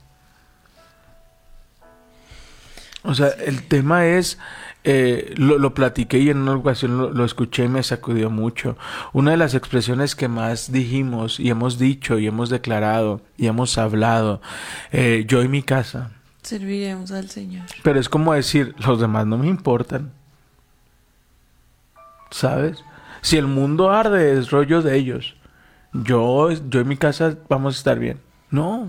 O 3.02 3.14
sea, 3.14 3.28
el 3.28 3.62
tema 3.62 4.06
es, 4.06 4.38
eh, 4.84 5.34
lo, 5.36 5.58
lo 5.58 5.74
platiqué 5.74 6.18
y 6.18 6.30
en 6.30 6.38
una 6.38 6.54
ocasión 6.54 6.98
lo, 6.98 7.10
lo 7.10 7.24
escuché 7.24 7.64
y 7.64 7.68
me 7.68 7.82
sacudió 7.82 8.30
mucho. 8.30 8.76
Una 9.12 9.32
de 9.32 9.36
las 9.36 9.54
expresiones 9.54 10.14
que 10.14 10.28
más 10.28 10.72
dijimos 10.72 11.40
y 11.40 11.50
hemos 11.50 11.78
dicho 11.78 12.18
y 12.18 12.26
hemos 12.26 12.50
declarado 12.50 13.20
y 13.36 13.46
hemos 13.46 13.78
hablado, 13.78 14.40
eh, 14.92 15.24
yo 15.26 15.42
y 15.42 15.48
mi 15.48 15.62
casa. 15.62 16.12
Serviremos 16.42 17.10
al 17.12 17.28
Señor. 17.28 17.66
Pero 17.82 18.00
es 18.00 18.08
como 18.08 18.32
decir, 18.32 18.74
los 18.78 19.00
demás 19.00 19.26
no 19.26 19.38
me 19.38 19.48
importan. 19.48 20.12
¿Sabes? 22.30 22.82
Si 23.20 23.36
el 23.36 23.46
mundo 23.46 23.90
arde, 23.90 24.38
es 24.38 24.50
rollo 24.50 24.80
de 24.82 24.96
ellos. 24.96 25.36
Yo, 25.92 26.50
yo 26.50 26.80
y 26.80 26.84
mi 26.84 26.96
casa 26.96 27.36
vamos 27.48 27.74
a 27.74 27.78
estar 27.78 27.98
bien. 27.98 28.20
No. 28.50 28.88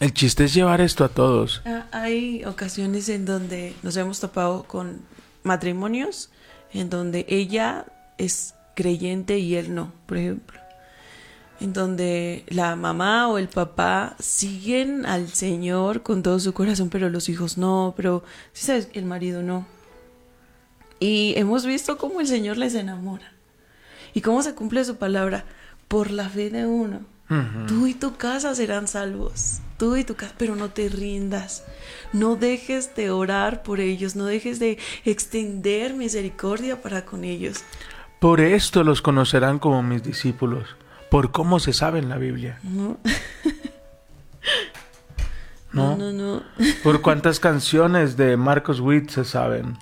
El 0.00 0.14
chiste 0.14 0.44
es 0.44 0.54
llevar 0.54 0.80
esto 0.80 1.04
a 1.04 1.10
todos. 1.10 1.60
Ah, 1.66 1.86
Hay 1.92 2.44
ocasiones 2.46 3.08
en 3.10 3.26
donde 3.26 3.74
nos 3.82 3.96
hemos 3.98 4.18
topado 4.18 4.64
con 4.64 5.02
matrimonios 5.42 6.30
en 6.72 6.88
donde 6.88 7.26
ella 7.28 7.84
es 8.18 8.54
creyente 8.74 9.38
y 9.38 9.56
él 9.56 9.74
no, 9.74 9.92
por 10.06 10.16
ejemplo. 10.16 10.58
En 11.60 11.74
donde 11.74 12.44
la 12.48 12.76
mamá 12.76 13.28
o 13.28 13.36
el 13.36 13.48
papá 13.48 14.16
siguen 14.18 15.04
al 15.04 15.28
Señor 15.28 16.02
con 16.02 16.22
todo 16.22 16.40
su 16.40 16.54
corazón, 16.54 16.88
pero 16.88 17.10
los 17.10 17.28
hijos 17.28 17.58
no, 17.58 17.92
pero 17.96 18.24
el 18.94 19.04
marido 19.04 19.42
no. 19.42 19.66
Y 20.98 21.34
hemos 21.36 21.66
visto 21.66 21.98
cómo 21.98 22.20
el 22.20 22.26
Señor 22.26 22.56
les 22.56 22.74
enamora 22.74 23.32
y 24.14 24.22
cómo 24.22 24.42
se 24.42 24.54
cumple 24.54 24.84
su 24.84 24.96
palabra 24.96 25.44
por 25.88 26.10
la 26.10 26.28
fe 26.30 26.48
de 26.48 26.66
uno. 26.66 27.00
Tú 27.68 27.86
y 27.86 27.94
tu 27.94 28.16
casa 28.16 28.54
serán 28.56 28.88
salvos. 28.88 29.60
Tú 29.76 29.94
y 29.96 30.02
tu 30.02 30.16
casa, 30.16 30.34
pero 30.36 30.56
no 30.56 30.70
te 30.70 30.88
rindas. 30.88 31.64
No 32.12 32.34
dejes 32.34 32.94
de 32.96 33.10
orar 33.10 33.62
por 33.62 33.78
ellos, 33.78 34.16
no 34.16 34.24
dejes 34.24 34.58
de 34.58 34.78
extender 35.04 35.94
misericordia 35.94 36.82
para 36.82 37.04
con 37.04 37.22
ellos. 37.22 37.62
Por 38.18 38.40
esto 38.40 38.82
los 38.82 39.00
conocerán 39.00 39.60
como 39.60 39.80
mis 39.82 40.02
discípulos. 40.02 40.76
Por 41.08 41.30
cómo 41.30 41.60
se 41.60 41.72
sabe 41.72 42.00
en 42.00 42.08
la 42.08 42.18
Biblia. 42.18 42.58
No, 42.64 42.98
¿No? 45.72 45.96
no, 45.96 46.12
no. 46.12 46.42
Por 46.82 47.00
cuántas 47.00 47.38
canciones 47.38 48.16
de 48.16 48.36
Marcos 48.36 48.80
Witt 48.80 49.08
se 49.10 49.24
saben. 49.24 49.78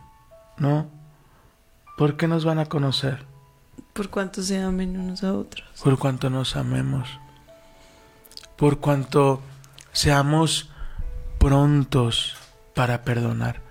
¿No? 0.59 0.87
¿Por 1.97 2.17
qué 2.17 2.28
nos 2.28 2.45
van 2.45 2.59
a 2.59 2.67
conocer? 2.67 3.25
Por 3.95 4.11
cuanto 4.11 4.43
se 4.43 4.61
amen 4.61 4.99
unos 5.00 5.25
a 5.25 5.33
otros. 5.33 5.67
por 5.83 5.99
cuanto 5.99 6.31
nos 6.31 6.55
amemos, 6.57 7.09
por 8.59 8.81
cuanto 8.81 9.41
seamos 9.93 10.69
prontos 11.38 12.37
para 12.75 13.03
perdonar, 13.05 13.62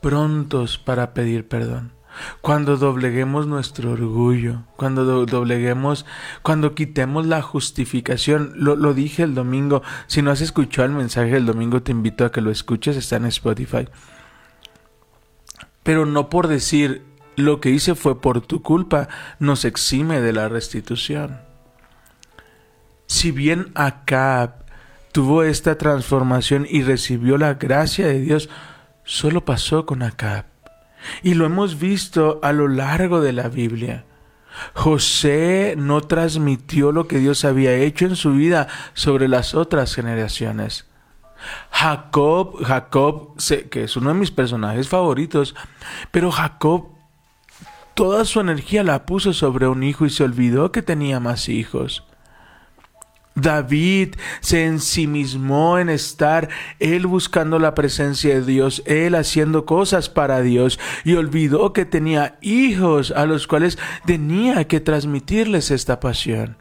prontos 0.00 0.78
para 0.78 1.14
pedir 1.14 1.46
perdón. 1.46 1.92
Cuando 2.40 2.76
dobleguemos 2.76 3.46
nuestro 3.46 3.92
orgullo, 3.92 4.62
cuando 4.76 5.04
do- 5.04 5.26
dobleguemos, 5.26 6.06
cuando 6.42 6.74
quitemos 6.74 7.24
la 7.26 7.40
justificación, 7.40 8.52
lo, 8.56 8.74
lo 8.74 8.94
dije 8.94 9.22
el 9.22 9.34
domingo, 9.36 9.82
si 10.08 10.20
no 10.20 10.32
has 10.32 10.40
escuchado 10.40 10.86
el 10.86 10.92
mensaje 10.94 11.30
del 11.30 11.46
domingo 11.46 11.82
te 11.82 11.92
invito 11.92 12.24
a 12.24 12.32
que 12.32 12.40
lo 12.40 12.50
escuches, 12.50 12.96
está 12.96 13.16
en 13.16 13.26
Spotify. 13.26 13.86
Pero 15.84 16.04
no 16.04 16.28
por 16.28 16.48
decir 16.48 17.04
lo 17.36 17.60
que 17.60 17.70
hice 17.70 17.94
fue 17.94 18.20
por 18.20 18.40
tu 18.40 18.60
culpa, 18.60 19.08
nos 19.38 19.64
exime 19.64 20.20
de 20.20 20.32
la 20.32 20.48
restitución. 20.48 21.40
Si 23.10 23.32
bien 23.32 23.72
Acab 23.74 24.64
tuvo 25.10 25.42
esta 25.42 25.76
transformación 25.76 26.64
y 26.70 26.84
recibió 26.84 27.38
la 27.38 27.54
gracia 27.54 28.06
de 28.06 28.20
Dios, 28.20 28.48
solo 29.02 29.44
pasó 29.44 29.84
con 29.84 30.04
Acab. 30.04 30.44
Y 31.24 31.34
lo 31.34 31.44
hemos 31.44 31.80
visto 31.80 32.38
a 32.44 32.52
lo 32.52 32.68
largo 32.68 33.20
de 33.20 33.32
la 33.32 33.48
Biblia. 33.48 34.04
José 34.74 35.74
no 35.76 36.02
transmitió 36.02 36.92
lo 36.92 37.08
que 37.08 37.18
Dios 37.18 37.44
había 37.44 37.74
hecho 37.74 38.06
en 38.06 38.14
su 38.14 38.30
vida 38.34 38.68
sobre 38.94 39.26
las 39.26 39.56
otras 39.56 39.92
generaciones. 39.92 40.86
Jacob, 41.72 42.62
Jacob, 42.62 43.34
que 43.72 43.82
es 43.82 43.96
uno 43.96 44.10
de 44.10 44.20
mis 44.20 44.30
personajes 44.30 44.88
favoritos, 44.88 45.56
pero 46.12 46.30
Jacob 46.30 46.90
toda 47.94 48.24
su 48.24 48.38
energía 48.38 48.84
la 48.84 49.04
puso 49.04 49.32
sobre 49.32 49.66
un 49.66 49.82
hijo 49.82 50.06
y 50.06 50.10
se 50.10 50.22
olvidó 50.22 50.70
que 50.70 50.82
tenía 50.82 51.18
más 51.18 51.48
hijos. 51.48 52.04
David 53.34 54.16
se 54.40 54.66
ensimismó 54.66 55.78
en 55.78 55.88
estar 55.88 56.48
él 56.78 57.06
buscando 57.06 57.58
la 57.58 57.74
presencia 57.74 58.34
de 58.34 58.42
Dios, 58.42 58.82
él 58.86 59.14
haciendo 59.14 59.64
cosas 59.64 60.08
para 60.08 60.40
Dios 60.42 60.78
y 61.04 61.14
olvidó 61.14 61.72
que 61.72 61.84
tenía 61.84 62.38
hijos 62.40 63.12
a 63.12 63.26
los 63.26 63.46
cuales 63.46 63.78
tenía 64.04 64.66
que 64.66 64.80
transmitirles 64.80 65.70
esta 65.70 66.00
pasión. 66.00 66.56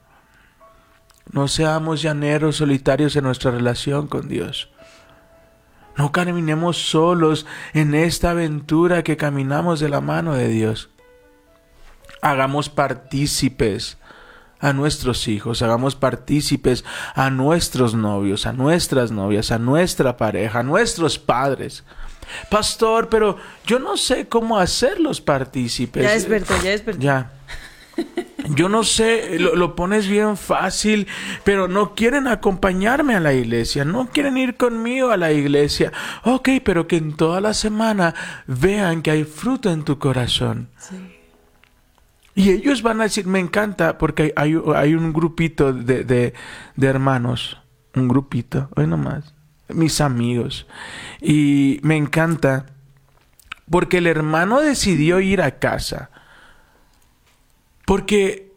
No 1.32 1.48
seamos 1.48 2.02
llaneros 2.02 2.58
solitarios 2.58 3.16
en 3.16 3.24
nuestra 3.24 3.52
relación 3.52 4.08
con 4.08 4.28
Dios. 4.28 4.70
No 5.96 6.12
caminemos 6.12 6.78
solos 6.78 7.46
en 7.74 7.94
esta 7.94 8.32
aventura 8.32 9.04
que 9.04 9.18
caminamos 9.18 9.80
de 9.80 9.90
la 9.90 10.02
mano 10.02 10.34
de 10.34 10.48
Dios. 10.48 10.90
Hagamos 12.22 12.70
partícipes 12.70 13.99
a 14.60 14.74
nuestros 14.74 15.28
hijos, 15.28 15.62
hagamos 15.62 15.96
partícipes 15.96 16.84
a 17.16 17.30
nuestros 17.30 17.96
novios, 17.96 18.46
a 18.46 18.54
nuestras 18.54 19.12
novias, 19.12 19.52
a 19.52 19.60
nuestra 19.60 20.18
pareja, 20.18 20.60
a 20.60 20.64
nuestros 20.64 21.18
padres. 21.18 21.84
Pastor, 22.50 23.10
pero 23.10 23.38
yo 23.66 23.80
no 23.80 23.98
sé 23.98 24.28
cómo 24.28 24.60
hacerlos 24.60 25.22
partícipes. 25.22 26.04
Ya 26.04 26.12
despertó, 26.12 26.54
ya 26.62 26.72
despertó. 26.72 27.02
Ya. 27.02 27.32
Yo 28.56 28.70
no 28.70 28.84
sé, 28.84 29.38
lo, 29.40 29.56
lo, 29.56 29.76
pones 29.76 30.08
bien 30.08 30.38
fácil, 30.38 31.08
pero 31.44 31.68
no 31.68 31.96
quieren 31.96 32.28
acompañarme 32.28 33.16
a 33.16 33.20
la 33.20 33.34
iglesia, 33.34 33.84
no 33.84 34.10
quieren 34.10 34.38
ir 34.38 34.56
conmigo 34.56 35.12
a 35.12 35.18
la 35.18 35.32
iglesia. 35.34 35.92
Ok, 36.24 36.50
pero 36.64 36.88
que 36.88 36.98
en 36.98 37.16
toda 37.16 37.42
la 37.42 37.54
semana 37.54 38.16
vean 38.48 39.02
que 39.02 39.12
hay 39.12 39.24
fruto 39.26 39.70
en 39.70 39.84
tu 39.84 40.00
corazón. 40.00 40.70
Sí. 40.78 40.96
Y 42.40 42.52
ellos 42.52 42.82
van 42.82 43.02
a 43.02 43.04
decir, 43.04 43.28
me 43.28 43.40
encanta, 43.40 43.98
porque 43.98 44.32
hay, 44.38 44.56
un 44.56 45.12
grupito 45.12 45.74
de, 45.74 46.06
de, 46.06 46.34
hermanos, 46.88 47.62
un 47.94 48.08
grupito, 48.08 48.70
hoy 48.78 48.88
nomás, 48.88 49.34
mis 49.68 50.00
amigos. 50.00 50.66
Y 51.20 51.82
me 51.84 51.98
encanta, 51.98 52.68
porque 53.70 53.98
el 53.98 54.08
hermano 54.08 54.62
decidió 54.62 55.20
ir 55.20 55.42
a 55.42 55.60
casa 55.60 56.12
porque 57.86 58.54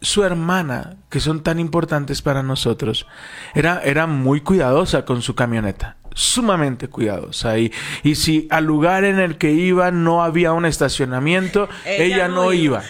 su 0.00 0.24
hermana, 0.24 0.96
que 1.10 1.20
son 1.20 1.44
tan 1.44 1.60
importantes 1.60 2.22
para 2.22 2.42
nosotros, 2.42 3.06
era 3.54 4.08
muy 4.08 4.40
cuidadosa 4.40 5.04
con 5.04 5.22
su 5.22 5.36
camioneta, 5.36 5.96
sumamente 6.14 6.88
cuidadosa. 6.88 7.58
Y, 7.58 7.72
y 8.02 8.14
si 8.14 8.48
al 8.50 8.64
lugar 8.64 9.04
en 9.04 9.18
el 9.18 9.36
que 9.36 9.52
iba 9.52 9.90
no 9.90 10.24
había 10.24 10.52
un 10.52 10.64
estacionamiento, 10.64 11.68
ella, 11.84 12.04
ella 12.04 12.28
no, 12.28 12.44
no, 12.44 12.52
iba. 12.52 12.82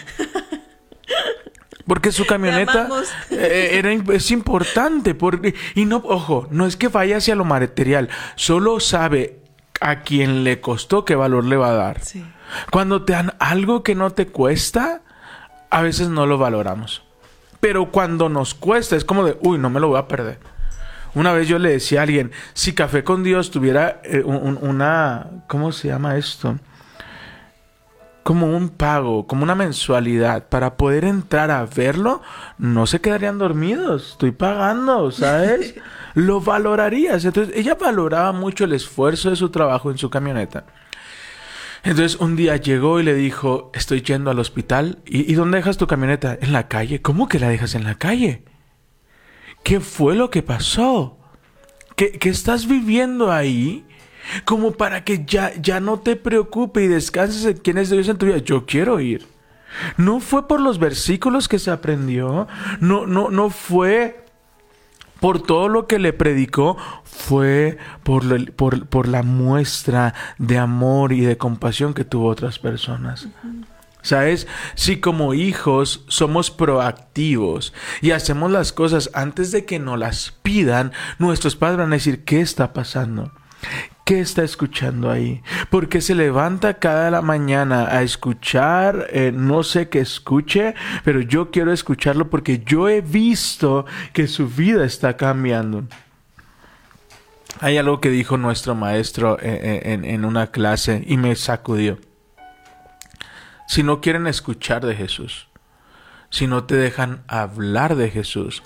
Porque 1.87 2.11
su 2.11 2.25
camioneta 2.25 2.89
eh, 3.29 3.71
era, 3.73 3.91
es 3.91 4.31
importante. 4.31 5.13
Porque, 5.13 5.53
y 5.75 5.85
no, 5.85 5.97
ojo, 5.97 6.47
no 6.49 6.65
es 6.65 6.77
que 6.77 6.87
vaya 6.87 7.17
hacia 7.17 7.35
lo 7.35 7.45
material, 7.45 8.09
solo 8.35 8.79
sabe 8.79 9.39
a 9.81 10.01
quien 10.01 10.43
le 10.43 10.61
costó 10.61 11.05
qué 11.05 11.15
valor 11.15 11.43
le 11.43 11.57
va 11.57 11.69
a 11.69 11.73
dar. 11.73 12.01
Sí. 12.01 12.25
Cuando 12.71 13.03
te 13.03 13.13
dan 13.13 13.33
algo 13.39 13.83
que 13.83 13.95
no 13.95 14.11
te 14.11 14.27
cuesta, 14.27 15.01
a 15.69 15.81
veces 15.81 16.09
no 16.09 16.25
lo 16.25 16.37
valoramos. 16.37 17.03
Pero 17.59 17.91
cuando 17.91 18.29
nos 18.29 18.53
cuesta 18.53 18.95
es 18.95 19.05
como 19.05 19.25
de, 19.25 19.37
uy, 19.41 19.57
no 19.57 19.69
me 19.69 19.79
lo 19.79 19.89
voy 19.89 19.99
a 19.99 20.07
perder. 20.07 20.39
Una 21.15 21.31
vez 21.31 21.47
yo 21.47 21.57
le 21.59 21.71
decía 21.71 22.01
a 22.01 22.03
alguien, 22.03 22.31
si 22.53 22.73
Café 22.73 23.05
con 23.05 23.23
Dios 23.23 23.49
tuviera 23.49 24.01
eh, 24.03 24.21
un, 24.23 24.59
una, 24.61 25.43
¿cómo 25.47 25.71
se 25.71 25.87
llama 25.87 26.17
esto? 26.17 26.59
Como 28.23 28.55
un 28.55 28.69
pago, 28.69 29.25
como 29.25 29.43
una 29.43 29.55
mensualidad 29.55 30.49
para 30.49 30.75
poder 30.75 31.05
entrar 31.05 31.51
a 31.51 31.65
verlo, 31.65 32.21
no 32.57 32.85
se 32.85 32.99
quedarían 32.99 33.37
dormidos. 33.37 34.11
Estoy 34.11 34.31
pagando, 34.31 35.09
¿sabes? 35.11 35.75
lo 36.15 36.41
valorarías. 36.41 37.23
Entonces, 37.23 37.55
ella 37.55 37.75
valoraba 37.75 38.33
mucho 38.33 38.65
el 38.65 38.73
esfuerzo 38.73 39.29
de 39.29 39.37
su 39.37 39.49
trabajo 39.49 39.91
en 39.91 39.97
su 39.97 40.09
camioneta. 40.09 40.65
Entonces 41.83 42.19
un 42.19 42.35
día 42.35 42.57
llegó 42.57 42.99
y 42.99 43.03
le 43.03 43.13
dijo, 43.13 43.71
estoy 43.75 44.01
yendo 44.01 44.31
al 44.31 44.39
hospital. 44.39 44.97
¿Y, 45.05 45.31
¿Y, 45.31 45.35
dónde 45.35 45.57
dejas 45.57 45.77
tu 45.77 45.85
camioneta? 45.85 46.35
En 46.41 46.51
la 46.51 46.67
calle. 46.67 46.99
¿Cómo 47.01 47.27
que 47.27 47.39
la 47.39 47.47
dejas 47.47 47.75
en 47.75 47.83
la 47.83 47.93
calle? 47.93 48.43
¿Qué 49.65 49.79
fue 49.79 50.13
lo 50.15 50.29
que 50.29 50.43
pasó? 50.43 51.17
¿Qué, 51.95 52.11
qué 52.11 52.29
estás 52.29 52.67
viviendo 52.67 53.31
ahí? 53.31 53.83
Como 54.45 54.73
para 54.73 55.03
que 55.03 55.25
ya, 55.25 55.53
ya 55.59 55.79
no 55.79 55.99
te 55.99 56.15
preocupe 56.15 56.83
y 56.83 56.87
descanses 56.87 57.45
en 57.45 57.57
quién 57.57 57.79
es 57.79 57.89
Dios 57.89 58.07
en 58.07 58.17
tu 58.19 58.27
vida. 58.27 58.37
Yo 58.37 58.67
quiero 58.67 58.99
ir. 58.99 59.25
No 59.97 60.19
fue 60.19 60.47
por 60.47 60.61
los 60.61 60.77
versículos 60.77 61.47
que 61.47 61.57
se 61.57 61.71
aprendió. 61.71 62.47
No, 62.79 63.07
no, 63.07 63.31
no 63.31 63.49
fue 63.49 64.23
por 65.19 65.41
todo 65.41 65.67
lo 65.67 65.87
que 65.87 65.97
le 65.97 66.13
predicó 66.13 66.77
fue 67.03 67.79
por, 68.03 68.53
por, 68.53 68.85
por, 68.85 69.07
la 69.07 69.23
muestra 69.23 70.13
de 70.37 70.59
amor 70.59 71.11
y 71.11 71.21
de 71.21 71.37
compasión 71.37 71.95
que 71.95 72.05
tuvo 72.05 72.27
otras 72.27 72.59
personas. 72.59 73.29
¿Sabes? 74.05 74.45
Si 74.75 74.97
como 74.97 75.33
hijos 75.33 76.05
somos 76.07 76.51
proactivos 76.51 77.73
y 78.03 78.11
hacemos 78.11 78.51
las 78.51 78.71
cosas 78.71 79.09
antes 79.15 79.51
de 79.51 79.65
que 79.65 79.79
nos 79.79 79.97
las 79.97 80.31
pidan, 80.43 80.91
nuestros 81.17 81.55
padres 81.55 81.79
van 81.79 81.91
a 81.91 81.95
decir, 81.95 82.23
¿qué 82.23 82.39
está 82.39 82.71
pasando? 82.71 83.31
¿Qué 84.03 84.19
está 84.19 84.43
escuchando 84.43 85.09
ahí? 85.09 85.41
Porque 85.71 86.01
se 86.01 86.13
levanta 86.13 86.75
cada 86.75 87.09
la 87.09 87.23
mañana 87.23 87.87
a 87.87 88.03
escuchar, 88.03 89.07
eh, 89.09 89.31
no 89.33 89.63
sé 89.63 89.89
qué 89.89 90.01
escuche, 90.01 90.75
pero 91.03 91.21
yo 91.21 91.49
quiero 91.49 91.73
escucharlo 91.73 92.29
porque 92.29 92.61
yo 92.63 92.87
he 92.87 93.01
visto 93.01 93.87
que 94.13 94.27
su 94.27 94.47
vida 94.47 94.85
está 94.85 95.17
cambiando. 95.17 95.85
Hay 97.59 97.79
algo 97.79 97.99
que 97.99 98.11
dijo 98.11 98.37
nuestro 98.37 98.75
maestro 98.75 99.39
en, 99.41 100.03
en, 100.03 100.05
en 100.05 100.25
una 100.25 100.51
clase 100.51 101.03
y 101.07 101.17
me 101.17 101.35
sacudió. 101.35 101.97
Si 103.67 103.83
no 103.83 104.01
quieren 104.01 104.27
escuchar 104.27 104.85
de 104.85 104.95
Jesús, 104.95 105.47
si 106.29 106.47
no 106.47 106.65
te 106.65 106.75
dejan 106.75 107.23
hablar 107.27 107.95
de 107.95 108.09
Jesús, 108.09 108.63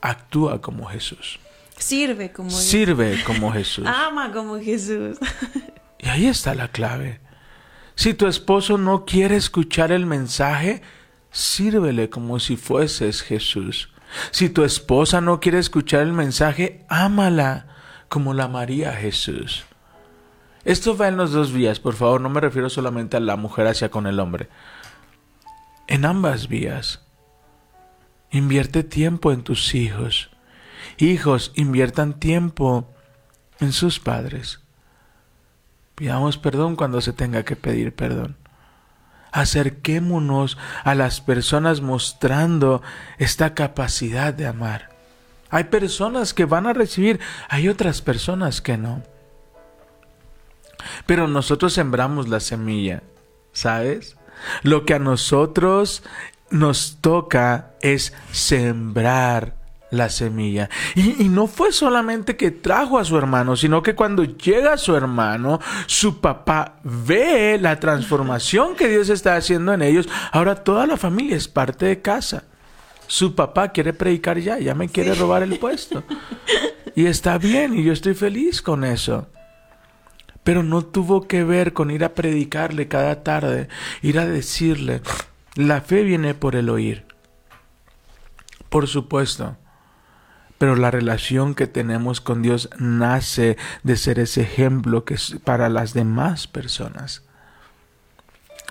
actúa 0.00 0.60
como 0.60 0.86
Jesús. 0.86 1.38
Sirve 1.76 2.32
como 2.32 2.50
Sirve 2.50 3.12
Jesús. 3.12 3.24
como 3.24 3.52
Jesús. 3.52 3.86
Ama 3.88 4.32
como 4.32 4.58
Jesús. 4.60 5.18
Y 5.98 6.08
ahí 6.08 6.26
está 6.26 6.54
la 6.54 6.68
clave. 6.68 7.20
Si 7.94 8.14
tu 8.14 8.26
esposo 8.26 8.78
no 8.78 9.04
quiere 9.04 9.36
escuchar 9.36 9.92
el 9.92 10.06
mensaje, 10.06 10.82
sírvele 11.30 12.10
como 12.10 12.40
si 12.40 12.56
fueses 12.56 13.22
Jesús. 13.22 13.90
Si 14.30 14.48
tu 14.48 14.64
esposa 14.64 15.20
no 15.20 15.40
quiere 15.40 15.58
escuchar 15.58 16.00
el 16.02 16.12
mensaje, 16.12 16.84
ámala 16.88 17.66
como 18.08 18.34
la 18.34 18.48
María 18.48 18.92
Jesús. 18.92 19.64
Esto 20.64 20.96
va 20.96 21.08
en 21.08 21.16
los 21.16 21.32
dos 21.32 21.52
vías, 21.52 21.80
por 21.80 21.94
favor, 21.94 22.20
no 22.20 22.28
me 22.28 22.40
refiero 22.40 22.68
solamente 22.68 23.16
a 23.16 23.20
la 23.20 23.36
mujer 23.36 23.66
hacia 23.66 23.90
con 23.90 24.06
el 24.06 24.20
hombre. 24.20 24.48
En 25.86 26.04
ambas 26.04 26.48
vías. 26.48 27.00
Invierte 28.30 28.84
tiempo 28.84 29.32
en 29.32 29.42
tus 29.42 29.74
hijos. 29.74 30.30
Hijos, 30.98 31.52
inviertan 31.56 32.20
tiempo 32.20 32.88
en 33.58 33.72
sus 33.72 33.98
padres. 34.00 34.60
Pidamos 35.94 36.38
perdón 36.38 36.76
cuando 36.76 37.00
se 37.00 37.12
tenga 37.12 37.42
que 37.44 37.56
pedir 37.56 37.94
perdón. 37.94 38.36
Acerquémonos 39.32 40.58
a 40.84 40.94
las 40.94 41.20
personas 41.20 41.80
mostrando 41.80 42.82
esta 43.18 43.54
capacidad 43.54 44.34
de 44.34 44.46
amar. 44.46 44.90
Hay 45.50 45.64
personas 45.64 46.34
que 46.34 46.44
van 46.44 46.66
a 46.66 46.72
recibir, 46.72 47.20
hay 47.48 47.68
otras 47.68 48.02
personas 48.02 48.60
que 48.60 48.76
no. 48.76 49.02
Pero 51.06 51.28
nosotros 51.28 51.72
sembramos 51.72 52.28
la 52.28 52.40
semilla, 52.40 53.02
¿sabes? 53.52 54.16
Lo 54.62 54.84
que 54.84 54.94
a 54.94 54.98
nosotros 54.98 56.02
nos 56.50 56.98
toca 57.00 57.72
es 57.80 58.12
sembrar 58.32 59.60
la 59.90 60.08
semilla. 60.08 60.70
Y, 60.94 61.22
y, 61.22 61.28
no 61.28 61.46
fue 61.46 61.72
solamente 61.72 62.36
que 62.36 62.50
trajo 62.50 62.98
a 62.98 63.04
su 63.04 63.18
hermano, 63.18 63.56
sino 63.56 63.82
que 63.82 63.94
cuando 63.94 64.24
llega 64.24 64.76
su 64.76 64.94
hermano, 64.94 65.60
su 65.86 66.20
papá 66.20 66.76
ve 66.84 67.58
la 67.60 67.80
transformación 67.80 68.76
que 68.76 68.88
Dios 68.88 69.08
está 69.08 69.36
haciendo 69.36 69.72
en 69.72 69.82
ellos. 69.82 70.08
Ahora 70.32 70.62
toda 70.62 70.86
la 70.86 70.96
familia 70.96 71.36
es 71.36 71.48
parte 71.48 71.86
de 71.86 72.00
casa. 72.00 72.44
Su 73.06 73.34
papá 73.34 73.72
quiere 73.72 73.92
predicar 73.92 74.38
ya, 74.38 74.58
ya 74.58 74.74
me 74.74 74.88
quiere 74.88 75.14
sí. 75.14 75.20
robar 75.20 75.42
el 75.42 75.58
puesto. 75.58 76.04
Y 76.94 77.06
está 77.06 77.38
bien, 77.38 77.76
y 77.76 77.82
yo 77.82 77.92
estoy 77.92 78.14
feliz 78.14 78.62
con 78.62 78.84
eso. 78.84 79.26
Pero 80.50 80.64
no 80.64 80.82
tuvo 80.82 81.28
que 81.28 81.44
ver 81.44 81.72
con 81.72 81.92
ir 81.92 82.02
a 82.02 82.12
predicarle 82.16 82.88
cada 82.88 83.22
tarde, 83.22 83.68
ir 84.02 84.18
a 84.18 84.26
decirle, 84.26 85.00
la 85.54 85.80
fe 85.80 86.02
viene 86.02 86.34
por 86.34 86.56
el 86.56 86.70
oír. 86.70 87.04
Por 88.68 88.88
supuesto. 88.88 89.56
Pero 90.58 90.74
la 90.74 90.90
relación 90.90 91.54
que 91.54 91.68
tenemos 91.68 92.20
con 92.20 92.42
Dios 92.42 92.68
nace 92.80 93.58
de 93.84 93.96
ser 93.96 94.18
ese 94.18 94.40
ejemplo 94.40 95.04
que 95.04 95.14
es 95.14 95.36
para 95.44 95.68
las 95.68 95.94
demás 95.94 96.48
personas. 96.48 97.22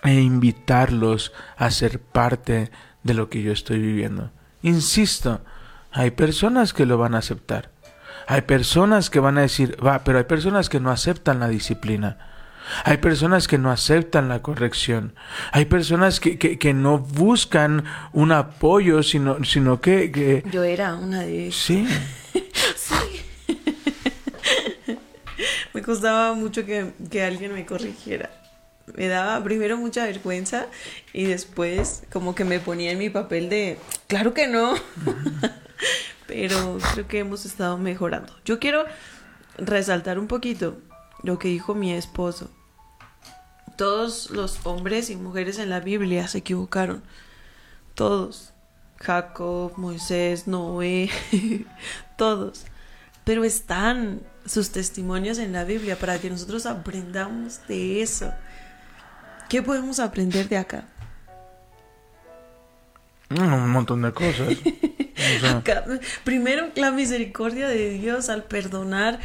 E 0.03 0.15
invitarlos 0.15 1.31
a 1.55 1.71
ser 1.71 2.01
parte 2.01 2.71
de 3.03 3.13
lo 3.13 3.29
que 3.29 3.41
yo 3.41 3.53
estoy 3.53 3.79
viviendo. 3.79 4.31
Insisto, 4.63 5.45
hay 5.93 6.11
personas 6.11 6.73
que 6.73 6.85
lo 6.85 6.97
van 6.97 7.15
a 7.15 7.19
aceptar. 7.19 7.71
Hay 8.31 8.41
personas 8.41 9.09
que 9.09 9.19
van 9.19 9.39
a 9.39 9.41
decir, 9.41 9.75
va, 9.83 10.03
pero 10.03 10.19
hay 10.19 10.25
personas 10.25 10.69
que 10.69 10.79
no 10.79 10.91
aceptan 10.91 11.39
la 11.39 11.47
disciplina. 11.47 12.19
Hay 12.83 12.97
personas 12.97 13.47
que 13.47 13.57
no 13.57 13.71
aceptan 13.71 14.29
la 14.29 14.43
corrección. 14.43 15.15
Hay 15.51 15.65
personas 15.65 16.19
que, 16.19 16.37
que, 16.37 16.59
que 16.59 16.75
no 16.75 16.99
buscan 16.99 17.85
un 18.13 18.31
apoyo, 18.31 19.01
sino, 19.01 19.43
sino 19.43 19.81
que, 19.81 20.11
que... 20.11 20.43
Yo 20.51 20.63
era 20.63 20.93
una 20.93 21.21
de 21.21 21.47
ellas. 21.47 21.55
Sí. 21.55 21.87
sí. 22.75 23.55
costaba 25.83 26.35
mucho 26.35 26.67
que, 26.67 26.93
que 27.09 27.23
alguien 27.23 27.51
me 27.51 27.65
corrigiera. 27.65 28.29
Me 28.93 29.07
daba 29.07 29.43
primero 29.43 29.75
mucha 29.75 30.05
vergüenza 30.05 30.67
y 31.13 31.23
después 31.23 32.03
como 32.11 32.35
que 32.35 32.43
me 32.43 32.59
ponía 32.59 32.91
en 32.91 32.99
mi 32.99 33.09
papel 33.09 33.49
de, 33.49 33.79
claro 34.05 34.35
que 34.35 34.45
no. 34.45 34.75
Pero 36.29 36.77
creo 36.93 37.07
que 37.07 37.19
hemos 37.19 37.43
estado 37.43 37.79
mejorando. 37.79 38.31
Yo 38.45 38.59
quiero 38.59 38.85
resaltar 39.57 40.19
un 40.19 40.27
poquito 40.27 40.77
lo 41.23 41.39
que 41.39 41.47
dijo 41.47 41.73
mi 41.73 41.91
esposo. 41.91 42.51
Todos 43.77 44.29
los 44.29 44.63
hombres 44.63 45.09
y 45.09 45.15
mujeres 45.15 45.57
en 45.57 45.71
la 45.71 45.79
Biblia 45.79 46.27
se 46.27 46.37
equivocaron. 46.37 47.01
Todos. 47.95 48.53
Jacob, 48.97 49.73
Moisés, 49.77 50.47
Noé, 50.47 51.09
todos. 52.17 52.65
Pero 53.23 53.43
están 53.43 54.21
sus 54.45 54.69
testimonios 54.69 55.39
en 55.39 55.51
la 55.51 55.63
Biblia 55.63 55.97
para 55.97 56.19
que 56.19 56.29
nosotros 56.29 56.67
aprendamos 56.67 57.65
de 57.67 58.03
eso. 58.03 58.31
¿Qué 59.49 59.63
podemos 59.63 59.99
aprender 59.99 60.47
de 60.47 60.57
acá? 60.57 60.85
Mm, 63.29 63.53
Un 63.53 63.69
montón 63.69 64.01
de 64.01 64.11
cosas. 64.11 64.57
O 65.19 65.39
sea, 65.41 65.57
Acá, 65.57 65.83
primero, 66.23 66.69
la 66.75 66.91
misericordia 66.91 67.67
de 67.67 67.89
Dios 67.89 68.29
al 68.29 68.45
perdonar 68.45 69.19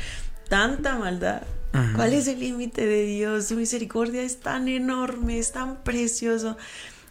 tanta 0.48 0.98
maldad. 0.98 1.42
¿Cuál 1.94 2.12
es 2.12 2.26
el 2.26 2.40
límite 2.40 2.84
de 2.84 3.04
Dios? 3.04 3.46
Su 3.46 3.56
misericordia 3.56 4.22
es 4.22 4.40
tan 4.40 4.68
enorme, 4.68 5.38
es 5.38 5.52
tan 5.52 5.82
precioso, 5.82 6.56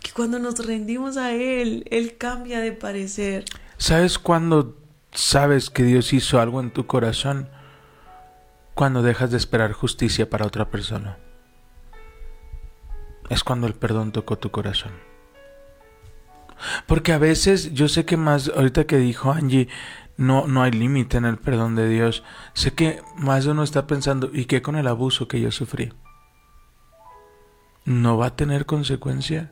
que 0.01 0.11
cuando 0.11 0.37
nos 0.37 0.65
rendimos 0.65 1.17
a 1.17 1.31
Él, 1.31 1.85
Él 1.91 2.17
cambia 2.17 2.59
de 2.59 2.71
parecer. 2.73 3.45
¿Sabes 3.77 4.19
cuándo 4.19 4.77
sabes 5.11 5.69
que 5.69 5.83
Dios 5.83 6.13
hizo 6.13 6.39
algo 6.39 6.59
en 6.61 6.71
tu 6.71 6.85
corazón? 6.85 7.49
Cuando 8.73 9.01
dejas 9.01 9.31
de 9.31 9.37
esperar 9.37 9.71
justicia 9.71 10.29
para 10.29 10.45
otra 10.45 10.69
persona. 10.69 11.17
Es 13.29 13.43
cuando 13.43 13.67
el 13.67 13.73
perdón 13.73 14.11
tocó 14.11 14.37
tu 14.37 14.51
corazón. 14.51 14.91
Porque 16.87 17.13
a 17.13 17.17
veces, 17.17 17.73
yo 17.73 17.87
sé 17.87 18.05
que 18.05 18.17
más, 18.17 18.51
ahorita 18.55 18.85
que 18.85 18.97
dijo 18.97 19.31
Angie, 19.31 19.69
no, 20.17 20.47
no 20.47 20.61
hay 20.63 20.71
límite 20.71 21.17
en 21.17 21.25
el 21.25 21.37
perdón 21.37 21.75
de 21.75 21.89
Dios. 21.89 22.23
Sé 22.53 22.73
que 22.73 23.01
más 23.17 23.45
uno 23.45 23.63
está 23.63 23.87
pensando, 23.87 24.29
¿y 24.33 24.45
qué 24.45 24.61
con 24.61 24.75
el 24.75 24.87
abuso 24.87 25.27
que 25.27 25.41
yo 25.41 25.51
sufrí? 25.51 25.93
¿No 27.85 28.17
va 28.17 28.27
a 28.27 28.35
tener 28.35 28.65
consecuencia? 28.65 29.51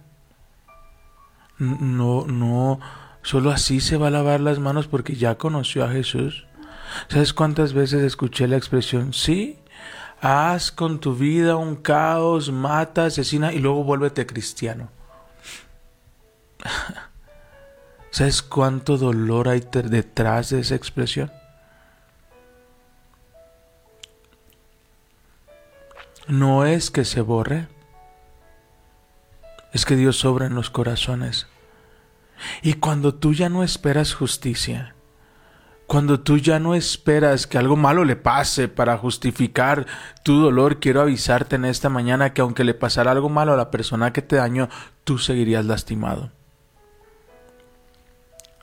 No, 1.57 2.25
no, 2.25 2.79
solo 3.21 3.51
así 3.51 3.81
se 3.81 3.97
va 3.97 4.07
a 4.07 4.11
lavar 4.11 4.39
las 4.39 4.59
manos 4.59 4.87
porque 4.87 5.15
ya 5.15 5.37
conoció 5.37 5.83
a 5.83 5.89
Jesús. 5.89 6.47
¿Sabes 7.07 7.33
cuántas 7.33 7.73
veces 7.73 8.03
escuché 8.03 8.47
la 8.47 8.57
expresión, 8.57 9.13
sí? 9.13 9.59
Haz 10.21 10.71
con 10.71 10.99
tu 10.99 11.15
vida 11.15 11.55
un 11.55 11.75
caos, 11.75 12.51
mata, 12.51 13.05
asesina 13.05 13.53
y 13.53 13.59
luego 13.59 13.83
vuélvete 13.83 14.25
cristiano. 14.25 14.89
¿Sabes 18.11 18.41
cuánto 18.41 18.97
dolor 18.97 19.47
hay 19.47 19.61
detrás 19.61 20.49
de 20.49 20.59
esa 20.59 20.75
expresión? 20.75 21.31
No 26.27 26.65
es 26.65 26.91
que 26.91 27.05
se 27.05 27.21
borre, 27.21 27.67
es 29.73 29.85
que 29.85 29.95
Dios 29.95 30.23
obra 30.25 30.45
en 30.45 30.55
los 30.55 30.69
corazones. 30.69 31.47
Y 32.61 32.73
cuando 32.73 33.15
tú 33.15 33.33
ya 33.33 33.47
no 33.47 33.63
esperas 33.63 34.13
justicia, 34.13 34.93
cuando 35.87 36.19
tú 36.19 36.37
ya 36.37 36.59
no 36.59 36.75
esperas 36.75 37.47
que 37.47 37.57
algo 37.57 37.77
malo 37.77 38.03
le 38.03 38.17
pase 38.17 38.67
para 38.67 38.97
justificar 38.97 39.85
tu 40.23 40.41
dolor, 40.41 40.79
quiero 40.79 41.01
avisarte 41.01 41.55
en 41.55 41.65
esta 41.65 41.89
mañana 41.89 42.33
que 42.33 42.41
aunque 42.41 42.65
le 42.65 42.73
pasara 42.73 43.11
algo 43.11 43.29
malo 43.29 43.53
a 43.53 43.57
la 43.57 43.71
persona 43.71 44.11
que 44.11 44.21
te 44.21 44.37
dañó, 44.37 44.69
tú 45.05 45.17
seguirías 45.17 45.65
lastimado. 45.65 46.31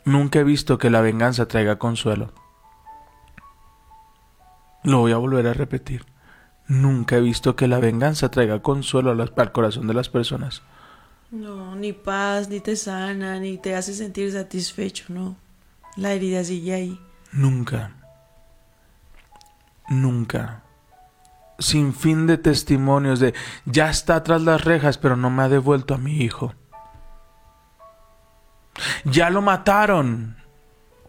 Nunca 0.09 0.39
he 0.39 0.45
visto 0.45 0.79
que 0.79 0.89
la 0.89 1.03
venganza 1.03 1.47
traiga 1.49 1.79
consuelo. 1.79 2.33
Lo 4.83 5.01
voy 5.01 5.13
a 5.13 5.19
volver 5.19 5.47
a 5.47 5.53
repetir. 5.53 6.07
Nunca 6.67 7.17
he 7.17 7.21
visto 7.21 7.57
que 7.57 7.69
la 7.69 7.79
venganza 7.79 8.31
traiga 8.31 8.63
consuelo 8.63 9.15
las- 9.15 9.33
al 9.37 9.53
corazón 9.53 9.87
de 9.87 9.93
las 9.93 10.09
personas. 10.09 10.63
No, 11.31 11.77
ni 11.77 11.93
paz, 11.93 12.49
ni 12.49 12.61
te 12.61 12.75
sana, 12.75 13.39
ni 13.39 13.59
te 13.59 13.77
hace 13.77 13.93
sentir 13.93 14.33
satisfecho, 14.33 15.05
no. 15.11 15.37
La 15.97 16.15
herida 16.15 16.43
sigue 16.43 16.73
ahí. 16.73 17.01
Nunca. 17.33 17.93
Nunca. 19.91 20.63
Sin 21.59 21.93
fin 21.93 22.27
de 22.27 22.39
testimonios 22.39 23.21
de 23.21 23.35
ya 23.67 23.91
está 23.91 24.23
tras 24.23 24.41
las 24.41 24.65
rejas, 24.65 24.97
pero 24.97 25.17
no 25.17 25.29
me 25.29 25.43
ha 25.43 25.49
devuelto 25.51 25.93
a 25.93 25.99
mi 25.99 26.17
hijo. 26.23 26.55
Ya 29.05 29.31
lo 29.31 29.43
mataron, 29.43 30.37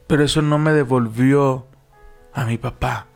pero 0.08 0.24
eso 0.24 0.42
no 0.42 0.58
me 0.58 0.72
devolvió 0.72 1.68
a 2.34 2.46
mi 2.46 2.58
papá. 2.58 3.08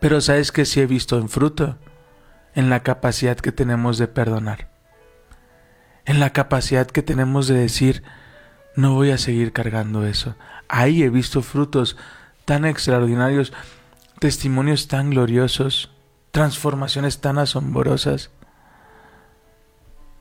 Pero 0.00 0.20
sabes 0.20 0.50
que 0.50 0.64
sí 0.64 0.80
he 0.80 0.86
visto 0.86 1.18
en 1.18 1.28
fruto, 1.28 1.78
en 2.54 2.70
la 2.70 2.82
capacidad 2.82 3.36
que 3.36 3.52
tenemos 3.52 3.98
de 3.98 4.08
perdonar, 4.08 4.68
en 6.04 6.18
la 6.18 6.30
capacidad 6.30 6.86
que 6.86 7.02
tenemos 7.02 7.46
de 7.46 7.54
decir, 7.54 8.02
no 8.74 8.94
voy 8.94 9.10
a 9.10 9.18
seguir 9.18 9.52
cargando 9.52 10.04
eso. 10.04 10.34
Ahí 10.68 11.02
he 11.02 11.10
visto 11.10 11.42
frutos 11.42 11.96
tan 12.44 12.64
extraordinarios, 12.64 13.52
testimonios 14.18 14.88
tan 14.88 15.10
gloriosos, 15.10 15.92
transformaciones 16.32 17.20
tan 17.20 17.38
asombrosas. 17.38 18.30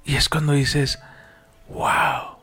Y 0.03 0.15
es 0.15 0.29
cuando 0.29 0.53
dices, 0.53 0.99
wow, 1.73 2.37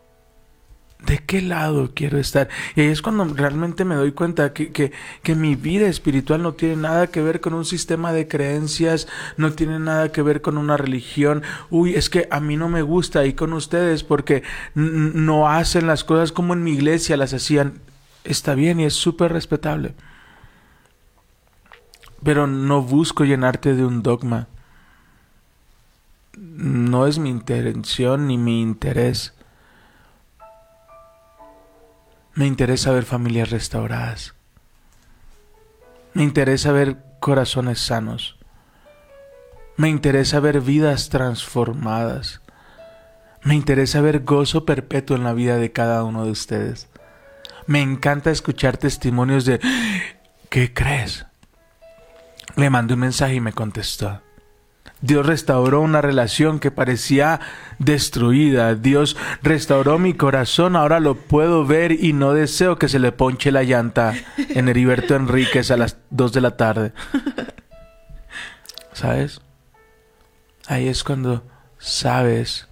¿de 1.04 1.18
qué 1.18 1.40
lado 1.42 1.92
quiero 1.94 2.18
estar? 2.18 2.48
Y 2.74 2.80
ahí 2.80 2.88
es 2.88 3.02
cuando 3.02 3.24
realmente 3.24 3.84
me 3.84 3.94
doy 3.94 4.12
cuenta 4.12 4.52
que, 4.52 4.72
que, 4.72 4.92
que 5.22 5.34
mi 5.34 5.54
vida 5.54 5.86
espiritual 5.88 6.42
no 6.42 6.54
tiene 6.54 6.76
nada 6.76 7.06
que 7.06 7.22
ver 7.22 7.40
con 7.40 7.54
un 7.54 7.64
sistema 7.64 8.12
de 8.12 8.28
creencias, 8.28 9.08
no 9.36 9.52
tiene 9.52 9.78
nada 9.78 10.10
que 10.10 10.22
ver 10.22 10.40
con 10.42 10.58
una 10.58 10.76
religión. 10.76 11.42
Uy, 11.70 11.94
es 11.94 12.10
que 12.10 12.28
a 12.30 12.40
mí 12.40 12.56
no 12.56 12.68
me 12.68 12.82
gusta 12.82 13.24
ir 13.24 13.36
con 13.36 13.52
ustedes 13.52 14.04
porque 14.04 14.42
no 14.74 15.48
hacen 15.48 15.86
las 15.86 16.04
cosas 16.04 16.32
como 16.32 16.54
en 16.54 16.64
mi 16.64 16.72
iglesia 16.72 17.16
las 17.16 17.34
hacían. 17.34 17.80
Está 18.24 18.54
bien 18.54 18.80
y 18.80 18.84
es 18.84 18.94
súper 18.94 19.32
respetable. 19.32 19.94
Pero 22.22 22.46
no 22.46 22.82
busco 22.82 23.24
llenarte 23.24 23.74
de 23.74 23.84
un 23.84 24.02
dogma. 24.02 24.48
No 26.40 27.08
es 27.08 27.18
mi 27.18 27.30
intención 27.30 28.28
ni 28.28 28.38
mi 28.38 28.62
interés. 28.62 29.34
Me 32.34 32.46
interesa 32.46 32.92
ver 32.92 33.04
familias 33.04 33.50
restauradas. 33.50 34.36
Me 36.14 36.22
interesa 36.22 36.70
ver 36.70 36.98
corazones 37.18 37.80
sanos. 37.80 38.38
Me 39.76 39.88
interesa 39.88 40.38
ver 40.38 40.60
vidas 40.60 41.08
transformadas. 41.08 42.40
Me 43.42 43.56
interesa 43.56 44.00
ver 44.00 44.20
gozo 44.20 44.64
perpetuo 44.64 45.16
en 45.16 45.24
la 45.24 45.32
vida 45.32 45.56
de 45.56 45.72
cada 45.72 46.04
uno 46.04 46.24
de 46.24 46.30
ustedes. 46.30 46.88
Me 47.66 47.82
encanta 47.82 48.30
escuchar 48.30 48.76
testimonios 48.76 49.44
de 49.44 49.58
¿qué 50.50 50.72
crees? 50.72 51.26
Le 52.54 52.70
mandé 52.70 52.94
un 52.94 53.00
mensaje 53.00 53.34
y 53.34 53.40
me 53.40 53.52
contestó. 53.52 54.22
Dios 55.00 55.24
restauró 55.26 55.80
una 55.80 56.00
relación 56.00 56.58
que 56.58 56.70
parecía 56.70 57.40
destruida. 57.78 58.74
Dios 58.74 59.16
restauró 59.42 59.98
mi 59.98 60.14
corazón. 60.14 60.74
Ahora 60.74 60.98
lo 60.98 61.14
puedo 61.14 61.64
ver 61.64 61.92
y 61.92 62.12
no 62.12 62.32
deseo 62.32 62.78
que 62.78 62.88
se 62.88 62.98
le 62.98 63.12
ponche 63.12 63.52
la 63.52 63.62
llanta 63.62 64.14
en 64.36 64.68
Heriberto 64.68 65.14
Enríquez 65.14 65.70
a 65.70 65.76
las 65.76 65.98
2 66.10 66.32
de 66.32 66.40
la 66.40 66.56
tarde. 66.56 66.92
¿Sabes? 68.92 69.40
Ahí 70.66 70.88
es 70.88 71.04
cuando 71.04 71.44
sabes 71.78 72.68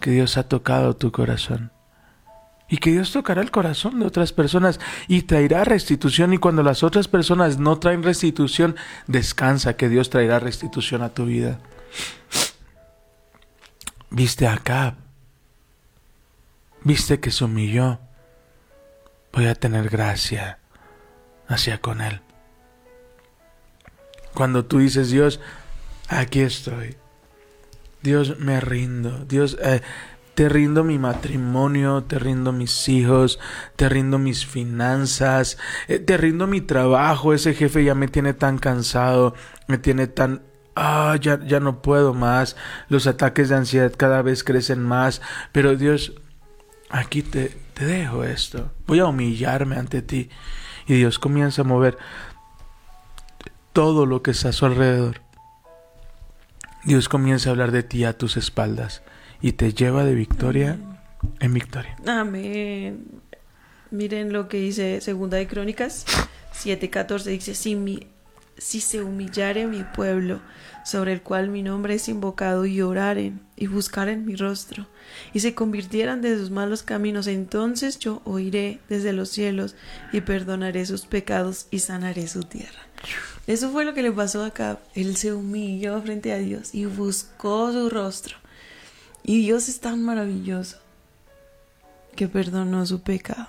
que 0.00 0.10
Dios 0.10 0.38
ha 0.38 0.48
tocado 0.48 0.96
tu 0.96 1.12
corazón. 1.12 1.70
Y 2.68 2.78
que 2.78 2.90
Dios 2.90 3.12
tocará 3.12 3.42
el 3.42 3.50
corazón 3.50 4.00
de 4.00 4.06
otras 4.06 4.32
personas 4.32 4.80
y 5.06 5.22
traerá 5.22 5.64
restitución. 5.64 6.32
Y 6.32 6.38
cuando 6.38 6.62
las 6.62 6.82
otras 6.82 7.06
personas 7.06 7.58
no 7.58 7.78
traen 7.78 8.02
restitución, 8.02 8.76
descansa 9.06 9.76
que 9.76 9.88
Dios 9.88 10.10
traerá 10.10 10.40
restitución 10.40 11.02
a 11.02 11.10
tu 11.10 11.26
vida. 11.26 11.60
Viste 14.10 14.46
a. 14.46 14.96
Viste 16.82 17.20
que 17.20 17.30
se 17.30 17.44
humilló. 17.44 18.00
Voy 19.32 19.46
a 19.46 19.54
tener 19.54 19.88
gracia 19.88 20.58
hacia 21.48 21.80
con 21.80 22.00
él. 22.00 22.20
Cuando 24.34 24.64
tú 24.64 24.78
dices, 24.78 25.10
Dios, 25.10 25.40
aquí 26.08 26.40
estoy. 26.40 26.96
Dios, 28.02 28.38
me 28.38 28.60
rindo. 28.60 29.24
Dios, 29.24 29.56
eh, 29.62 29.82
Te 30.36 30.50
rindo 30.50 30.84
mi 30.84 30.98
matrimonio, 30.98 32.04
te 32.04 32.18
rindo 32.18 32.52
mis 32.52 32.90
hijos, 32.90 33.40
te 33.74 33.88
rindo 33.88 34.18
mis 34.18 34.44
finanzas, 34.44 35.56
eh, 35.88 35.98
te 35.98 36.18
rindo 36.18 36.46
mi 36.46 36.60
trabajo. 36.60 37.32
Ese 37.32 37.54
jefe 37.54 37.82
ya 37.82 37.94
me 37.94 38.06
tiene 38.06 38.34
tan 38.34 38.58
cansado, 38.58 39.34
me 39.66 39.78
tiene 39.78 40.08
tan 40.08 40.42
ah, 40.74 41.16
ya, 41.18 41.40
ya 41.42 41.58
no 41.58 41.80
puedo 41.80 42.12
más, 42.12 42.54
los 42.90 43.06
ataques 43.06 43.48
de 43.48 43.56
ansiedad 43.56 43.94
cada 43.96 44.20
vez 44.20 44.44
crecen 44.44 44.82
más, 44.82 45.22
pero 45.52 45.74
Dios, 45.74 46.12
aquí 46.90 47.22
te, 47.22 47.56
te 47.72 47.86
dejo 47.86 48.22
esto, 48.22 48.70
voy 48.86 48.98
a 48.98 49.06
humillarme 49.06 49.76
ante 49.76 50.02
ti. 50.02 50.28
Y 50.86 50.96
Dios 50.96 51.18
comienza 51.18 51.62
a 51.62 51.64
mover 51.64 51.96
todo 53.72 54.04
lo 54.04 54.20
que 54.20 54.32
está 54.32 54.50
a 54.50 54.52
su 54.52 54.66
alrededor. 54.66 55.22
Dios 56.84 57.08
comienza 57.08 57.48
a 57.48 57.52
hablar 57.52 57.72
de 57.72 57.82
ti 57.82 58.04
a 58.04 58.18
tus 58.18 58.36
espaldas 58.36 59.02
y 59.40 59.52
te 59.52 59.72
lleva 59.72 60.04
de 60.04 60.14
victoria 60.14 60.78
en 61.40 61.54
victoria. 61.54 61.96
Amén. 62.06 63.06
Miren 63.90 64.32
lo 64.32 64.48
que 64.48 64.58
dice 64.58 65.00
Segunda 65.00 65.36
de 65.36 65.46
Crónicas 65.46 66.06
7:14 66.56 67.24
dice, 67.24 67.54
si, 67.54 67.76
mi, 67.76 68.06
si 68.56 68.80
se 68.80 69.02
humillare 69.02 69.66
mi 69.66 69.84
pueblo, 69.84 70.40
sobre 70.84 71.12
el 71.12 71.22
cual 71.22 71.50
mi 71.50 71.62
nombre 71.62 71.94
es 71.94 72.08
invocado, 72.08 72.64
y 72.66 72.80
oraren 72.80 73.40
y 73.56 73.66
buscaren 73.66 74.24
mi 74.24 74.36
rostro, 74.36 74.86
y 75.32 75.40
se 75.40 75.54
convirtieran 75.54 76.22
de 76.22 76.36
sus 76.38 76.50
malos 76.50 76.82
caminos, 76.82 77.26
entonces 77.26 77.98
yo 77.98 78.22
oiré 78.24 78.80
desde 78.88 79.12
los 79.12 79.28
cielos 79.28 79.74
y 80.12 80.22
perdonaré 80.22 80.86
sus 80.86 81.06
pecados 81.06 81.66
y 81.70 81.80
sanaré 81.80 82.26
su 82.28 82.42
tierra. 82.42 82.86
Eso 83.46 83.70
fue 83.70 83.84
lo 83.84 83.94
que 83.94 84.02
le 84.02 84.10
pasó 84.10 84.44
acá. 84.44 84.80
Él 84.94 85.16
se 85.16 85.32
humilló 85.32 86.00
frente 86.02 86.32
a 86.32 86.38
Dios 86.38 86.74
y 86.74 86.86
buscó 86.86 87.72
su 87.72 87.90
rostro. 87.90 88.36
Y 89.28 89.40
Dios 89.40 89.68
es 89.68 89.80
tan 89.80 90.04
maravilloso 90.04 90.78
que 92.14 92.28
perdonó 92.28 92.86
su 92.86 93.02
pecado. 93.02 93.48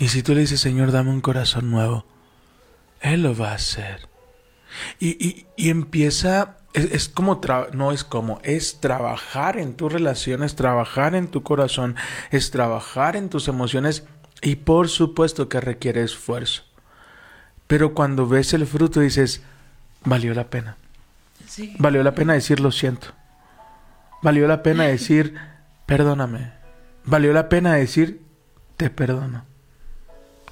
Y 0.00 0.08
si 0.08 0.24
tú 0.24 0.34
le 0.34 0.40
dices, 0.40 0.60
Señor, 0.60 0.90
dame 0.90 1.10
un 1.10 1.20
corazón 1.20 1.70
nuevo, 1.70 2.04
Él 3.00 3.22
lo 3.22 3.36
va 3.36 3.52
a 3.52 3.54
hacer. 3.54 4.08
Y, 4.98 5.10
y, 5.24 5.46
y 5.56 5.70
empieza, 5.70 6.56
es, 6.72 6.90
es 6.90 7.08
como, 7.08 7.40
no 7.72 7.92
es 7.92 8.02
como, 8.02 8.40
es 8.42 8.80
trabajar 8.80 9.58
en 9.58 9.74
tus 9.74 9.92
relaciones, 9.92 10.56
trabajar 10.56 11.14
en 11.14 11.28
tu 11.28 11.44
corazón, 11.44 11.94
es 12.32 12.50
trabajar 12.50 13.14
en 13.14 13.28
tus 13.28 13.46
emociones 13.46 14.02
y 14.40 14.56
por 14.56 14.88
supuesto 14.88 15.48
que 15.48 15.60
requiere 15.60 16.02
esfuerzo. 16.02 16.64
Pero 17.68 17.94
cuando 17.94 18.26
ves 18.26 18.54
el 18.54 18.66
fruto 18.66 18.98
dices, 18.98 19.42
valió 20.02 20.34
la 20.34 20.50
pena. 20.50 20.78
Sí. 21.46 21.76
Valió 21.78 22.02
la 22.02 22.16
pena 22.16 22.32
decir 22.32 22.58
lo 22.58 22.72
siento. 22.72 23.14
Valió 24.22 24.46
la 24.46 24.62
pena 24.62 24.84
decir, 24.84 25.34
perdóname. 25.86 26.52
Valió 27.04 27.32
la 27.32 27.48
pena 27.48 27.74
decir, 27.74 28.22
te 28.76 28.88
perdono. 28.90 29.44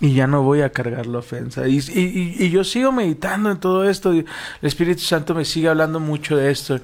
Y 0.01 0.15
ya 0.15 0.27
no 0.27 0.43
voy 0.43 0.63
a 0.63 0.71
cargar 0.71 1.07
la 1.07 1.19
ofensa. 1.19 1.69
Y, 1.69 1.79
y, 1.79 2.37
y 2.39 2.51
yo 2.51 2.65
sigo 2.65 2.91
meditando 2.91 3.51
en 3.51 3.61
todo 3.61 3.89
esto. 3.89 4.13
El 4.13 4.27
Espíritu 4.63 5.03
Santo 5.03 5.35
me 5.35 5.45
sigue 5.45 5.69
hablando 5.69 6.01
mucho 6.01 6.37
de 6.37 6.51
esto. 6.51 6.81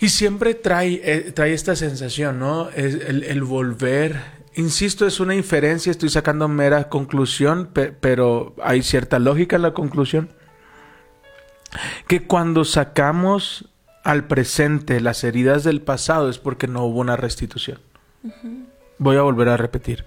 Y 0.00 0.10
siempre 0.10 0.54
trae, 0.54 1.00
eh, 1.02 1.32
trae 1.32 1.52
esta 1.52 1.74
sensación, 1.74 2.38
¿no? 2.38 2.70
Es 2.70 2.94
el, 2.94 3.42
volver. 3.42 4.38
Insisto, 4.54 5.06
es 5.06 5.18
una 5.18 5.34
inferencia, 5.34 5.90
estoy 5.90 6.08
sacando 6.08 6.46
mera 6.46 6.88
conclusión, 6.88 7.66
pe 7.66 7.92
pero 7.92 8.54
hay 8.62 8.82
cierta 8.82 9.18
lógica 9.18 9.56
en 9.56 9.62
la 9.62 9.72
conclusión. 9.72 10.30
Que 12.06 12.26
cuando 12.26 12.64
sacamos 12.64 13.70
al 14.08 14.24
presente 14.24 15.02
las 15.02 15.22
heridas 15.22 15.64
del 15.64 15.82
pasado 15.82 16.30
es 16.30 16.38
porque 16.38 16.66
no 16.66 16.82
hubo 16.84 17.00
una 17.00 17.14
restitución. 17.16 17.78
Voy 18.96 19.18
a 19.18 19.20
volver 19.20 19.50
a 19.50 19.58
repetir. 19.58 20.06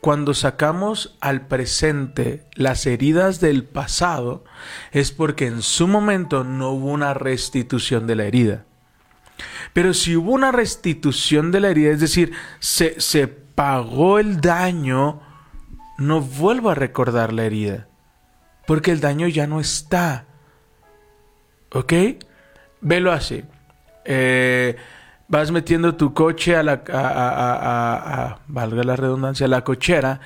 Cuando 0.00 0.34
sacamos 0.34 1.16
al 1.20 1.48
presente 1.48 2.46
las 2.54 2.86
heridas 2.86 3.40
del 3.40 3.64
pasado 3.64 4.44
es 4.92 5.10
porque 5.10 5.48
en 5.48 5.62
su 5.62 5.88
momento 5.88 6.44
no 6.44 6.70
hubo 6.70 6.92
una 6.92 7.12
restitución 7.12 8.06
de 8.06 8.14
la 8.14 8.22
herida. 8.22 8.66
Pero 9.72 9.94
si 9.94 10.14
hubo 10.14 10.30
una 10.30 10.52
restitución 10.52 11.50
de 11.50 11.58
la 11.58 11.70
herida, 11.70 11.90
es 11.90 11.98
decir, 11.98 12.32
se, 12.60 13.00
se 13.00 13.26
pagó 13.26 14.20
el 14.20 14.40
daño, 14.40 15.22
no 15.98 16.20
vuelvo 16.20 16.70
a 16.70 16.76
recordar 16.76 17.32
la 17.32 17.46
herida. 17.46 17.88
Porque 18.68 18.92
el 18.92 19.00
daño 19.00 19.26
ya 19.26 19.48
no 19.48 19.58
está. 19.58 20.26
¿Ok? 21.72 21.92
Velo 22.80 23.12
así. 23.12 23.44
Eh, 24.04 24.76
vas 25.28 25.50
metiendo 25.50 25.94
tu 25.94 26.12
coche 26.14 26.56
a 26.56 26.62
la, 26.62 26.82
a, 26.92 26.98
a, 26.98 28.24
a, 28.24 28.38
valga 28.48 28.82
la 28.82 28.96
redundancia, 28.96 29.46
a 29.46 29.48
la 29.48 29.62
cochera 29.62 30.20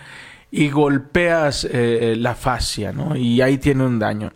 y 0.50 0.70
golpeas 0.70 1.66
eh, 1.70 2.14
la 2.16 2.34
fascia, 2.34 2.92
¿no? 2.92 3.16
Y 3.16 3.40
ahí 3.42 3.58
tiene 3.58 3.84
un 3.84 3.98
daño. 3.98 4.32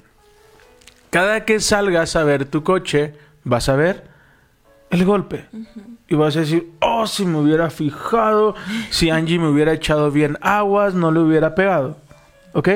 Cada 1.11 1.44
que 1.44 1.61
salgas 1.61 2.16
a 2.16 2.24
ver 2.24 2.44
tu 2.44 2.62
coche, 2.62 3.14
vas 3.44 3.68
a 3.68 3.76
ver 3.76 4.04
el 4.90 5.04
golpe. 5.04 5.46
Uh 5.52 5.57
-huh. 5.59 5.98
Y 6.09 6.14
vas 6.14 6.37
a 6.37 6.40
decir, 6.40 6.72
oh, 6.81 7.07
si 7.07 7.24
me 7.26 7.38
hubiera 7.38 7.68
fijado, 7.70 8.54
si 8.90 9.11
Angie 9.11 9.38
me 9.38 9.48
hubiera 9.48 9.72
echado 9.74 10.11
bien 10.11 10.38
aguas, 10.40 10.94
no 10.94 11.12
le 11.12 11.20
hubiera 11.20 11.54
pegado. 11.54 11.98
¿Ok? 12.54 12.68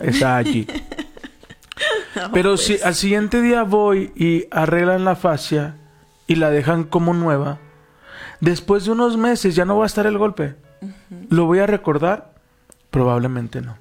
Está 0.00 0.36
allí. 0.36 0.66
no, 2.18 2.30
Pero 2.32 2.50
pues. 2.50 2.64
si 2.64 2.80
al 2.82 2.94
siguiente 2.94 3.40
día 3.42 3.62
voy 3.62 4.12
y 4.14 4.46
arreglan 4.50 5.04
la 5.04 5.16
fascia 5.16 5.76
y 6.26 6.36
la 6.36 6.50
dejan 6.50 6.84
como 6.84 7.14
nueva, 7.14 7.58
después 8.40 8.84
de 8.84 8.92
unos 8.92 9.16
meses 9.16 9.54
ya 9.54 9.64
no 9.64 9.78
va 9.78 9.84
a 9.84 9.86
estar 9.86 10.06
el 10.06 10.18
golpe. 10.18 10.56
Uh 10.80 10.86
-huh. 10.86 11.26
¿Lo 11.30 11.46
voy 11.46 11.58
a 11.58 11.66
recordar? 11.66 12.34
Probablemente 12.90 13.60
no. 13.60 13.76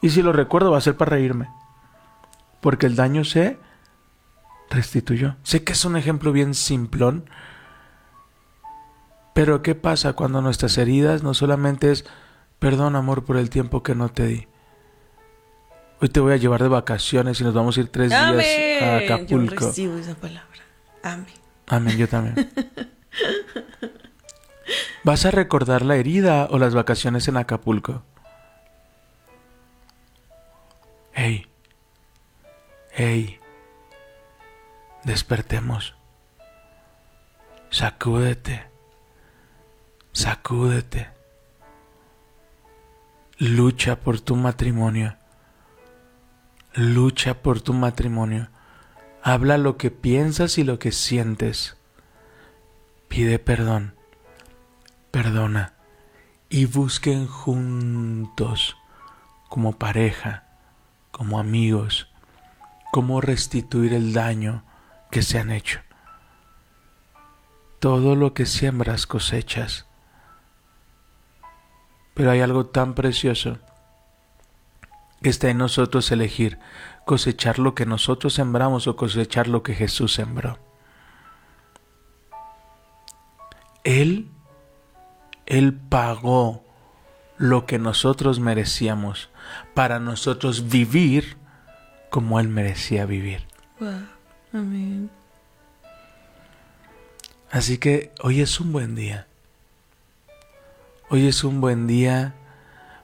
Y 0.00 0.10
si 0.10 0.22
lo 0.22 0.32
recuerdo 0.32 0.70
va 0.70 0.78
a 0.78 0.82
ser 0.82 0.96
para 0.96 1.12
reírme. 1.12 1.48
Porque 2.60 2.86
el 2.86 2.96
daño 2.96 3.24
se 3.24 3.58
restituyó. 4.70 5.36
Sé 5.42 5.64
que 5.64 5.72
es 5.72 5.84
un 5.84 5.96
ejemplo 5.96 6.32
bien 6.32 6.54
simplón. 6.54 7.24
Pero 9.32 9.62
¿qué 9.62 9.74
pasa 9.74 10.12
cuando 10.12 10.42
nuestras 10.42 10.78
heridas 10.78 11.22
no 11.22 11.34
solamente 11.34 11.90
es 11.90 12.04
perdón 12.58 12.96
amor 12.96 13.24
por 13.24 13.36
el 13.36 13.50
tiempo 13.50 13.82
que 13.82 13.94
no 13.94 14.08
te 14.08 14.26
di? 14.26 14.46
Hoy 16.04 16.10
te 16.10 16.20
voy 16.20 16.34
a 16.34 16.36
llevar 16.36 16.62
de 16.62 16.68
vacaciones 16.68 17.40
y 17.40 17.44
nos 17.44 17.54
vamos 17.54 17.78
a 17.78 17.80
ir 17.80 17.88
tres 17.88 18.12
Amén. 18.12 18.38
días 18.38 18.82
a 18.82 18.96
Acapulco. 18.98 19.54
Yo 19.54 19.68
recibo 19.68 19.96
esa 19.96 20.14
palabra. 20.14 20.60
Amén. 21.02 21.32
Amén, 21.66 21.96
yo 21.96 22.06
también. 22.06 22.52
¿Vas 25.02 25.24
a 25.24 25.30
recordar 25.30 25.80
la 25.80 25.96
herida 25.96 26.46
o 26.50 26.58
las 26.58 26.74
vacaciones 26.74 27.26
en 27.28 27.38
Acapulco? 27.38 28.02
Hey. 31.14 31.46
Hey. 32.90 33.40
Despertemos. 35.04 35.94
Sacúdete. 37.70 38.66
Sacúdete. 40.12 41.08
Lucha 43.38 43.96
por 43.96 44.20
tu 44.20 44.36
matrimonio. 44.36 45.16
Lucha 46.76 47.34
por 47.40 47.60
tu 47.60 47.72
matrimonio. 47.72 48.48
Habla 49.22 49.58
lo 49.58 49.76
que 49.76 49.92
piensas 49.92 50.58
y 50.58 50.64
lo 50.64 50.80
que 50.80 50.90
sientes. 50.90 51.76
Pide 53.06 53.38
perdón. 53.38 53.94
Perdona. 55.12 55.74
Y 56.48 56.66
busquen 56.66 57.28
juntos, 57.28 58.76
como 59.48 59.78
pareja, 59.78 60.48
como 61.12 61.38
amigos, 61.38 62.08
cómo 62.90 63.20
restituir 63.20 63.94
el 63.94 64.12
daño 64.12 64.64
que 65.12 65.22
se 65.22 65.38
han 65.38 65.52
hecho. 65.52 65.78
Todo 67.78 68.16
lo 68.16 68.34
que 68.34 68.46
siembras 68.46 69.06
cosechas. 69.06 69.86
Pero 72.14 72.32
hay 72.32 72.40
algo 72.40 72.66
tan 72.66 72.94
precioso 72.94 73.60
está 75.28 75.48
en 75.48 75.58
nosotros 75.58 76.10
elegir 76.10 76.58
cosechar 77.04 77.58
lo 77.58 77.74
que 77.74 77.86
nosotros 77.86 78.34
sembramos 78.34 78.86
o 78.86 78.96
cosechar 78.96 79.48
lo 79.48 79.62
que 79.62 79.74
Jesús 79.74 80.12
sembró. 80.14 80.58
Él, 83.84 84.28
Él 85.46 85.74
pagó 85.74 86.64
lo 87.36 87.66
que 87.66 87.78
nosotros 87.78 88.40
merecíamos 88.40 89.30
para 89.74 89.98
nosotros 89.98 90.68
vivir 90.68 91.36
como 92.10 92.40
Él 92.40 92.48
merecía 92.48 93.06
vivir. 93.06 93.46
Wow. 93.80 94.06
Amén. 94.52 95.10
Así 97.50 97.78
que 97.78 98.12
hoy 98.22 98.40
es 98.40 98.58
un 98.60 98.72
buen 98.72 98.94
día. 98.94 99.26
Hoy 101.10 101.26
es 101.26 101.44
un 101.44 101.60
buen 101.60 101.86
día 101.86 102.34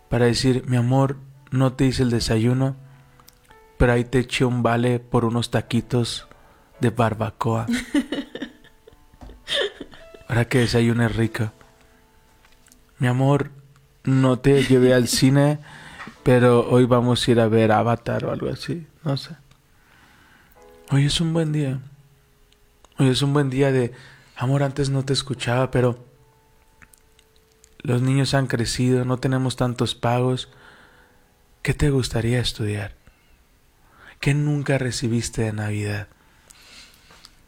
para 0.09 0.25
decir, 0.25 0.65
mi 0.67 0.77
amor, 0.77 1.19
no 1.51 1.73
te 1.73 1.87
hice 1.87 2.03
el 2.03 2.11
desayuno, 2.11 2.77
pero 3.79 3.93
ahí 3.93 4.05
te 4.05 4.21
eché 4.21 4.45
un 4.45 4.63
vale 4.63 5.01
por 5.01 5.25
unos 5.25 5.51
taquitos 5.51 6.29
de 6.81 6.91
barbacoa. 6.91 7.67
Ahora 10.29 10.47
que 10.47 10.59
desayune 10.59 11.09
rico. 11.09 11.51
Mi 12.99 13.09
amor, 13.09 13.51
no 14.05 14.39
te 14.39 14.63
llevé 14.63 14.95
al 14.95 15.09
cine, 15.09 15.59
pero 16.23 16.71
hoy 16.71 16.85
vamos 16.85 17.27
a 17.27 17.31
ir 17.31 17.41
a 17.41 17.49
ver 17.49 17.73
Avatar 17.73 18.27
o 18.27 18.33
algo 18.33 18.49
así. 18.49 18.87
No 19.03 19.17
sé. 19.17 19.35
Hoy 20.91 21.07
es 21.07 21.21
un 21.21 21.33
buen 21.33 21.53
día. 21.53 21.81
Hoy 22.99 23.09
es 23.09 23.23
un 23.23 23.33
buen 23.33 23.49
día 23.49 23.73
de, 23.73 23.93
amor, 24.37 24.63
antes 24.63 24.91
no 24.91 25.05
te 25.05 25.15
escuchaba, 25.15 25.71
pero 25.71 25.99
los 27.79 28.03
niños 28.03 28.35
han 28.35 28.47
crecido, 28.47 29.05
no 29.05 29.17
tenemos 29.17 29.57
tantos 29.57 29.95
pagos. 29.95 30.51
¿Qué 31.63 31.75
te 31.75 31.91
gustaría 31.91 32.41
estudiar? 32.41 32.95
¿Qué 34.21 34.35
nunca 34.35 34.79
recibiste 34.79 35.43
de 35.43 35.53
Navidad? 35.53 36.09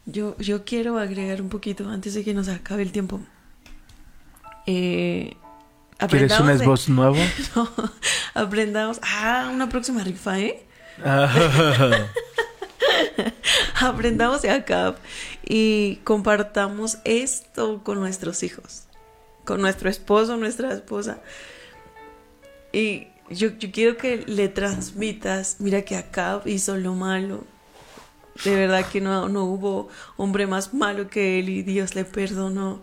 Yo, 0.07 0.37
yo 0.39 0.65
quiero 0.65 0.99
agregar 0.99 1.41
un 1.41 1.49
poquito 1.49 1.89
antes 1.89 2.15
de 2.15 2.25
que 2.25 2.35
nos 2.35 2.49
acabe 2.49 2.83
el 2.83 2.93
tiempo. 2.93 3.21
Eh, 4.67 5.37
¿Quieres 6.09 6.33
un 6.41 6.49
aprendamos 6.51 6.87
de- 6.87 6.93
nuevo? 6.93 7.17
No, 7.57 7.71
aprendamos. 8.35 8.99
Ah, 9.03 9.51
una 9.53 9.69
próxima 9.69 10.03
rifa, 10.03 10.39
¿eh? 10.41 10.65
Aprendamos 13.81 14.43
de 14.43 14.51
acá 14.51 14.95
y 15.45 15.97
compartamos 16.05 16.99
esto 17.05 17.83
con 17.83 17.99
nuestros 18.01 18.43
hijos, 18.43 18.85
con 19.45 19.61
nuestro 19.61 19.89
esposo, 19.91 20.37
nuestra 20.37 20.73
esposa. 20.73 21.19
Y 22.73 23.09
yo, 23.33 23.59
quiero 23.73 23.97
que 23.97 24.25
le 24.27 24.49
transmitas, 24.49 25.57
mira 25.59 25.83
que 25.83 25.97
Acab 25.97 26.47
hizo 26.47 26.77
lo 26.77 26.95
malo. 26.95 27.45
De 28.45 28.55
verdad 28.55 28.87
que 28.89 29.01
no, 29.01 29.29
no 29.29 29.45
hubo 29.45 29.89
hombre 30.17 30.47
más 30.47 30.73
malo 30.73 31.09
que 31.09 31.39
él 31.39 31.49
y 31.49 31.63
Dios 31.63 31.95
le 31.95 32.05
perdonó. 32.05 32.83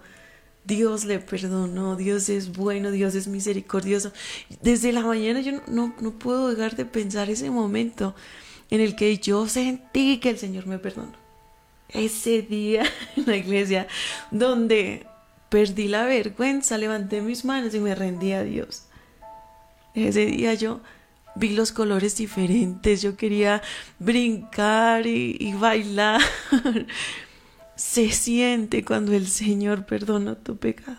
Dios 0.66 1.06
le 1.06 1.20
perdonó, 1.20 1.96
Dios 1.96 2.30
es 2.30 2.56
bueno, 2.56 2.92
Dios 2.92 3.16
es 3.16 3.28
misericordioso. 3.28 4.12
Desde 4.62 4.92
la 4.92 5.02
mañana 5.02 5.42
yo 5.42 5.54
no, 5.54 5.62
no, 5.68 5.96
no 6.00 6.12
puedo 6.12 6.50
dejar 6.54 6.76
de 6.76 6.86
pensar 6.86 7.30
ese 7.30 7.50
momento 7.50 8.14
en 8.70 8.82
el 8.82 8.96
que 8.96 9.18
yo 9.18 9.48
sentí 9.48 10.20
que 10.20 10.30
el 10.30 10.38
Señor 10.38 10.68
me 10.68 10.78
perdonó. 10.78 11.14
Ese 11.90 12.44
día 12.44 12.84
en 13.16 13.26
la 13.26 13.38
iglesia 13.38 13.88
donde 14.30 15.08
perdí 15.50 15.88
la 15.88 16.06
vergüenza, 16.06 16.78
levanté 16.78 17.22
mis 17.22 17.44
manos 17.44 17.74
y 17.74 17.80
me 17.80 17.96
rendí 17.96 18.34
a 18.34 18.44
Dios. 18.44 18.84
Ese 19.96 20.26
día 20.26 20.54
yo 20.54 20.82
vi 21.36 21.50
los 21.50 21.72
colores 21.72 22.18
diferentes, 22.18 23.02
yo 23.02 23.16
quería 23.16 23.62
brincar 24.00 25.06
y, 25.08 25.38
y 25.40 25.54
bailar. 25.54 26.22
Se 27.76 28.12
siente 28.12 28.84
cuando 28.84 29.14
el 29.14 29.28
Señor 29.28 29.86
perdona 29.86 30.36
tu 30.36 30.58
pecado. 30.58 30.98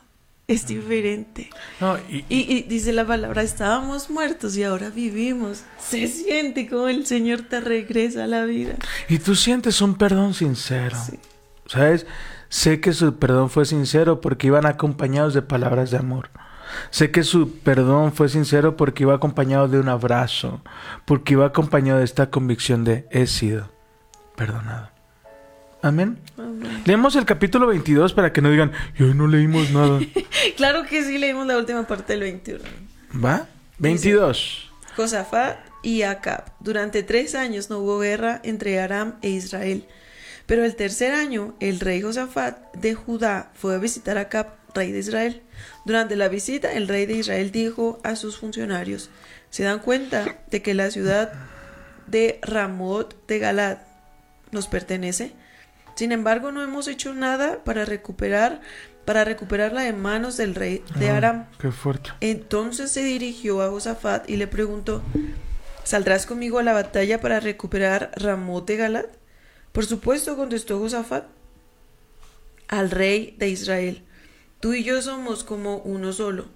Es 0.48 0.66
diferente. 0.66 1.48
No, 1.80 1.96
y, 2.08 2.24
Y, 2.28 2.52
y 2.52 2.62
dice 2.62 2.92
la 2.92 3.06
palabra, 3.06 3.42
estábamos 3.42 4.10
muertos 4.10 4.56
y 4.56 4.64
ahora 4.64 4.90
vivimos. 4.90 5.62
Se 5.78 6.08
siente 6.08 6.68
como 6.68 6.88
el 6.88 7.06
Señor 7.06 7.42
te 7.42 7.60
regresa 7.60 8.24
a 8.24 8.26
la 8.26 8.44
vida. 8.44 8.74
y 9.08 9.18
tú 9.18 9.36
sientes 9.36 9.80
un 9.80 9.94
perdón 9.94 10.34
sincero. 10.34 10.96
¿Sabes? 11.66 12.04
Sé 12.48 12.80
que 12.80 12.92
su 12.92 13.14
perdón 13.16 13.48
fue 13.48 13.64
sincero 13.64 14.20
porque 14.20 14.48
iban 14.48 14.66
acompañados 14.66 15.34
de 15.34 15.42
palabras 15.42 15.92
de 15.92 15.98
amor. 15.98 16.30
Sé 16.90 17.10
que 17.10 17.22
su 17.22 17.58
perdón 17.58 18.12
fue 18.12 18.28
sincero 18.28 18.76
porque 18.76 19.04
iba 19.04 19.14
acompañado 19.14 19.68
de 19.68 19.78
un 19.78 19.88
abrazo, 19.88 20.62
porque 21.04 21.34
iba 21.34 21.46
acompañado 21.46 21.98
de 21.98 22.04
esta 22.04 22.30
convicción 22.30 22.84
de 22.84 23.06
he 23.10 23.26
sido 23.26 23.70
perdonado. 24.36 24.90
Amén. 25.82 26.18
Amén. 26.36 26.82
Leemos 26.84 27.16
el 27.16 27.24
capítulo 27.24 27.66
22 27.66 28.12
para 28.12 28.32
que 28.32 28.42
no 28.42 28.50
digan, 28.50 28.72
y 28.98 29.02
hoy 29.04 29.14
no 29.14 29.26
leímos 29.26 29.70
nada. 29.70 30.00
Claro 30.56 30.84
que 30.84 31.02
sí, 31.04 31.18
leímos 31.18 31.46
la 31.46 31.56
última 31.56 31.86
parte 31.86 32.12
del 32.14 32.22
21. 32.22 32.62
¿Va? 33.22 33.46
22. 33.78 34.70
Josafat 34.96 35.58
y 35.82 36.02
Acab. 36.02 36.52
Durante 36.60 37.02
tres 37.02 37.34
años 37.34 37.70
no 37.70 37.78
hubo 37.78 37.98
guerra 37.98 38.40
entre 38.44 38.80
Aram 38.80 39.14
e 39.22 39.30
Israel. 39.30 39.86
Pero 40.46 40.64
el 40.64 40.76
tercer 40.76 41.12
año, 41.12 41.54
el 41.60 41.80
rey 41.80 42.02
Josafat 42.02 42.74
de 42.74 42.94
Judá 42.94 43.50
fue 43.54 43.74
a 43.74 43.78
visitar 43.78 44.18
a 44.18 44.22
Acab, 44.22 44.48
rey 44.74 44.92
de 44.92 44.98
Israel. 44.98 45.42
Durante 45.84 46.16
la 46.16 46.28
visita, 46.28 46.72
el 46.72 46.88
rey 46.88 47.06
de 47.06 47.14
Israel 47.14 47.50
dijo 47.52 47.98
a 48.02 48.16
sus 48.16 48.38
funcionarios, 48.38 49.10
¿se 49.50 49.62
dan 49.64 49.80
cuenta 49.80 50.38
de 50.50 50.62
que 50.62 50.74
la 50.74 50.90
ciudad 50.90 51.32
de 52.06 52.38
Ramot 52.42 53.26
de 53.26 53.38
Galad 53.38 53.78
nos 54.50 54.68
pertenece? 54.68 55.32
Sin 55.94 56.12
embargo, 56.12 56.52
no 56.52 56.62
hemos 56.62 56.88
hecho 56.88 57.14
nada 57.14 57.62
para 57.64 57.84
recuperar 57.84 58.60
para 59.04 59.24
recuperarla 59.24 59.82
de 59.82 59.92
manos 59.92 60.36
del 60.36 60.54
rey 60.54 60.84
de 60.96 61.10
Ah, 61.10 61.16
Aram. 61.16 61.46
Qué 61.58 61.72
fuerte. 61.72 62.10
Entonces 62.20 62.92
se 62.92 63.02
dirigió 63.02 63.62
a 63.62 63.68
Josafat 63.68 64.28
y 64.28 64.36
le 64.36 64.46
preguntó, 64.46 65.02
¿saldrás 65.82 66.26
conmigo 66.26 66.58
a 66.58 66.62
la 66.62 66.74
batalla 66.74 67.20
para 67.20 67.40
recuperar 67.40 68.12
Ramot 68.14 68.66
de 68.66 68.76
Galad? 68.76 69.06
Por 69.72 69.86
supuesto, 69.86 70.36
contestó 70.36 70.78
Josafat 70.78 71.24
al 72.68 72.90
rey 72.90 73.34
de 73.38 73.48
Israel. 73.48 74.04
Tú 74.60 74.74
y 74.74 74.84
yo 74.84 75.00
somos 75.00 75.42
como 75.42 75.78
uno 75.78 76.12
solo. 76.12 76.46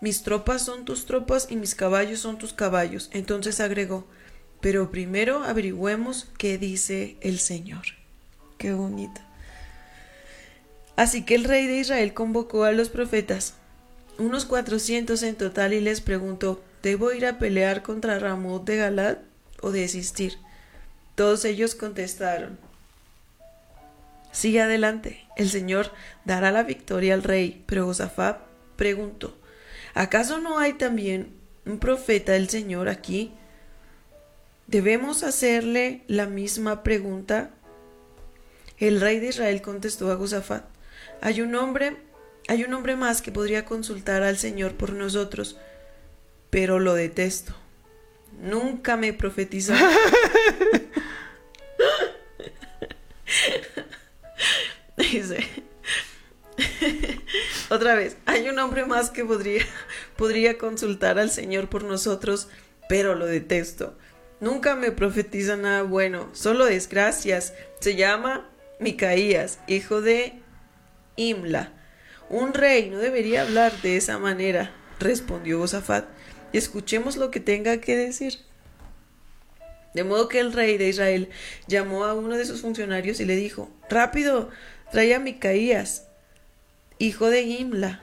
Mis 0.00 0.22
tropas 0.22 0.62
son 0.62 0.86
tus 0.86 1.04
tropas 1.04 1.48
y 1.50 1.56
mis 1.56 1.74
caballos 1.74 2.20
son 2.20 2.38
tus 2.38 2.54
caballos. 2.54 3.10
Entonces 3.12 3.60
agregó, 3.60 4.06
pero 4.60 4.90
primero 4.90 5.44
averigüemos 5.44 6.28
qué 6.38 6.56
dice 6.56 7.16
el 7.20 7.38
Señor. 7.38 7.82
Qué 8.56 8.72
bonito. 8.72 9.20
Así 10.96 11.24
que 11.24 11.34
el 11.34 11.44
rey 11.44 11.66
de 11.66 11.78
Israel 11.78 12.14
convocó 12.14 12.64
a 12.64 12.72
los 12.72 12.88
profetas, 12.88 13.54
unos 14.18 14.44
cuatrocientos 14.44 15.22
en 15.22 15.34
total, 15.34 15.72
y 15.72 15.80
les 15.80 16.02
preguntó, 16.02 16.62
¿debo 16.82 17.12
ir 17.12 17.24
a 17.24 17.38
pelear 17.38 17.82
contra 17.82 18.18
Ramot 18.18 18.64
de 18.66 18.76
Galad 18.76 19.18
o 19.62 19.70
desistir? 19.70 20.36
Todos 21.14 21.46
ellos 21.46 21.74
contestaron, 21.74 22.58
Sigue 24.32 24.60
adelante, 24.60 25.26
el 25.36 25.50
Señor 25.50 25.90
dará 26.24 26.52
la 26.52 26.62
victoria 26.62 27.14
al 27.14 27.22
rey. 27.22 27.64
Pero 27.66 27.86
Josafat 27.86 28.40
preguntó, 28.76 29.36
¿acaso 29.94 30.38
no 30.38 30.58
hay 30.58 30.74
también 30.74 31.34
un 31.66 31.78
profeta 31.78 32.32
del 32.32 32.48
Señor 32.48 32.88
aquí? 32.88 33.32
¿Debemos 34.66 35.24
hacerle 35.24 36.02
la 36.06 36.26
misma 36.26 36.82
pregunta? 36.82 37.50
El 38.78 39.00
rey 39.00 39.18
de 39.18 39.28
Israel 39.28 39.60
contestó 39.62 40.10
a 40.10 40.16
Josafat, 40.16 40.64
hay 41.20 41.42
un 41.42 41.54
hombre, 41.54 41.96
hay 42.48 42.64
un 42.64 42.72
hombre 42.72 42.96
más 42.96 43.20
que 43.20 43.32
podría 43.32 43.64
consultar 43.64 44.22
al 44.22 44.38
Señor 44.38 44.74
por 44.74 44.92
nosotros, 44.92 45.58
pero 46.50 46.78
lo 46.78 46.94
detesto. 46.94 47.54
Nunca 48.40 48.96
me 48.96 49.12
profetiza. 49.12 49.76
Otra 57.70 57.94
vez, 57.94 58.16
hay 58.26 58.48
un 58.48 58.58
hombre 58.58 58.84
más 58.84 59.10
que 59.10 59.24
podría, 59.24 59.64
podría 60.16 60.58
consultar 60.58 61.18
al 61.18 61.30
Señor 61.30 61.68
por 61.68 61.84
nosotros, 61.84 62.48
pero 62.88 63.14
lo 63.14 63.26
detesto. 63.26 63.96
Nunca 64.40 64.74
me 64.74 64.90
profetiza 64.90 65.56
nada 65.56 65.82
bueno, 65.82 66.30
solo 66.32 66.64
desgracias. 66.64 67.52
Se 67.80 67.94
llama 67.94 68.48
Micaías, 68.78 69.58
hijo 69.66 70.00
de 70.00 70.40
Imla. 71.16 71.74
Un 72.30 72.54
rey 72.54 72.90
no 72.90 72.98
debería 72.98 73.42
hablar 73.42 73.72
de 73.82 73.96
esa 73.96 74.18
manera, 74.18 74.72
respondió 74.98 75.58
Josafat. 75.58 76.06
Y 76.52 76.58
escuchemos 76.58 77.16
lo 77.16 77.30
que 77.30 77.40
tenga 77.40 77.80
que 77.80 77.96
decir. 77.96 78.38
De 79.94 80.04
modo 80.04 80.28
que 80.28 80.40
el 80.40 80.52
rey 80.52 80.78
de 80.78 80.88
Israel 80.88 81.28
llamó 81.66 82.04
a 82.04 82.14
uno 82.14 82.36
de 82.36 82.46
sus 82.46 82.60
funcionarios 82.60 83.20
y 83.20 83.24
le 83.24 83.36
dijo, 83.36 83.70
Rápido, 83.88 84.50
trae 84.92 85.14
a 85.14 85.18
Micaías, 85.20 86.06
hijo 86.98 87.28
de 87.28 87.42
Imla. 87.42 88.00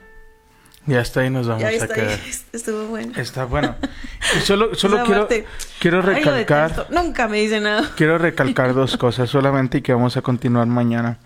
Y 0.86 0.94
hasta 0.94 1.20
ahí 1.20 1.28
nos 1.30 1.46
vamos 1.46 1.62
Ya 1.62 1.68
a 1.68 1.72
está, 1.72 1.94
quedar. 1.94 2.18
estuvo 2.52 2.86
bueno. 2.86 3.12
Está 3.16 3.44
bueno. 3.44 3.74
Y 4.36 4.40
solo, 4.40 4.74
solo 4.74 5.04
quiero, 5.04 5.28
quiero 5.80 5.98
"Ay, 5.98 6.02
lo 6.04 6.12
recalcar, 6.14 6.70
detesto". 6.74 6.94
Nunca 6.94 7.28
me 7.28 7.38
dice 7.40 7.60
nada. 7.60 7.90
quiero 7.96 8.16
recalcar 8.16 8.72
dos 8.74 8.96
cosas 8.96 9.28
solamente 9.28 9.78
y 9.78 9.82
que 9.82 9.92
vamos 9.92 10.16
a 10.16 10.22
continuar 10.22 10.66
mañana. 10.66 11.18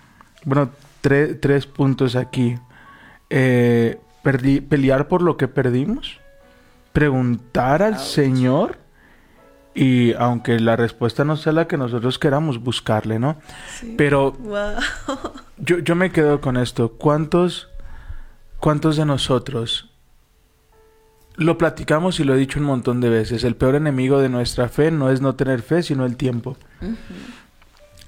Bueno, 0.45 0.70
tre- 1.03 1.39
tres 1.41 1.66
puntos 1.66 2.16
aquí. 2.16 2.57
Eh, 3.30 3.99
pelear 4.68 5.07
por 5.09 5.22
lo 5.22 5.37
que 5.37 5.47
perdimos, 5.49 6.18
preguntar 6.93 7.82
al 7.82 7.99
Señor 7.99 8.78
y 9.75 10.12
aunque 10.14 10.59
la 10.61 10.77
respuesta 10.77 11.25
no 11.25 11.37
sea 11.37 11.53
la 11.53 11.66
que 11.66 11.77
nosotros 11.79 12.18
queramos 12.18 12.62
buscarle, 12.62 13.18
¿no? 13.18 13.37
Sí. 13.81 13.95
Pero 13.97 14.33
Wow. 14.33 14.75
yo, 15.59 15.79
yo 15.79 15.95
me 15.95 16.11
quedo 16.12 16.41
con 16.41 16.57
esto. 16.57 16.91
¿Cuántos, 16.93 17.68
¿Cuántos 18.61 18.97
de 18.97 19.07
nosotros 19.07 19.89
lo 21.37 21.57
platicamos 21.57 22.20
y 22.20 22.25
lo 22.25 22.35
he 22.35 22.39
dicho 22.39 22.61
un 22.61 22.66
montón 22.66 23.01
de 23.01 23.09
veces? 23.09 23.45
El 23.45 23.57
peor 23.57 23.75
enemigo 23.77 24.20
de 24.20 24.29
nuestra 24.29 24.68
fe 24.68 24.91
no 24.91 25.11
es 25.11 25.20
no 25.20 25.35
tener 25.35 25.62
fe, 25.62 25.83
sino 25.83 26.05
el 26.05 26.16
tiempo. 26.16 26.57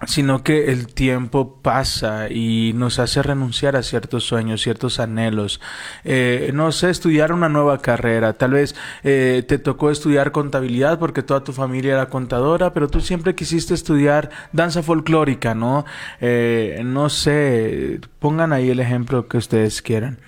Sino 0.06 0.42
que 0.42 0.70
el 0.72 0.86
tiempo 0.88 1.60
pasa 1.62 2.30
y 2.30 2.72
nos 2.74 2.98
hace 2.98 3.22
renunciar 3.22 3.76
a 3.76 3.82
ciertos 3.82 4.24
sueños, 4.24 4.62
ciertos 4.62 5.00
anhelos. 5.00 5.60
Eh, 6.04 6.50
no 6.54 6.72
sé, 6.72 6.90
estudiar 6.90 7.32
una 7.32 7.48
nueva 7.48 7.78
carrera. 7.78 8.34
Tal 8.34 8.52
vez 8.52 8.74
eh, 9.02 9.44
te 9.46 9.58
tocó 9.58 9.90
estudiar 9.90 10.32
contabilidad 10.32 10.98
porque 10.98 11.22
toda 11.22 11.44
tu 11.44 11.52
familia 11.52 11.94
era 11.94 12.08
contadora, 12.08 12.72
pero 12.72 12.88
tú 12.88 13.00
siempre 13.00 13.34
quisiste 13.34 13.74
estudiar 13.74 14.30
danza 14.52 14.82
folclórica, 14.82 15.54
¿no? 15.54 15.84
Eh, 16.20 16.82
no 16.84 17.08
sé, 17.08 18.00
pongan 18.18 18.52
ahí 18.52 18.70
el 18.70 18.80
ejemplo 18.80 19.28
que 19.28 19.38
ustedes 19.38 19.82
quieran. 19.82 20.18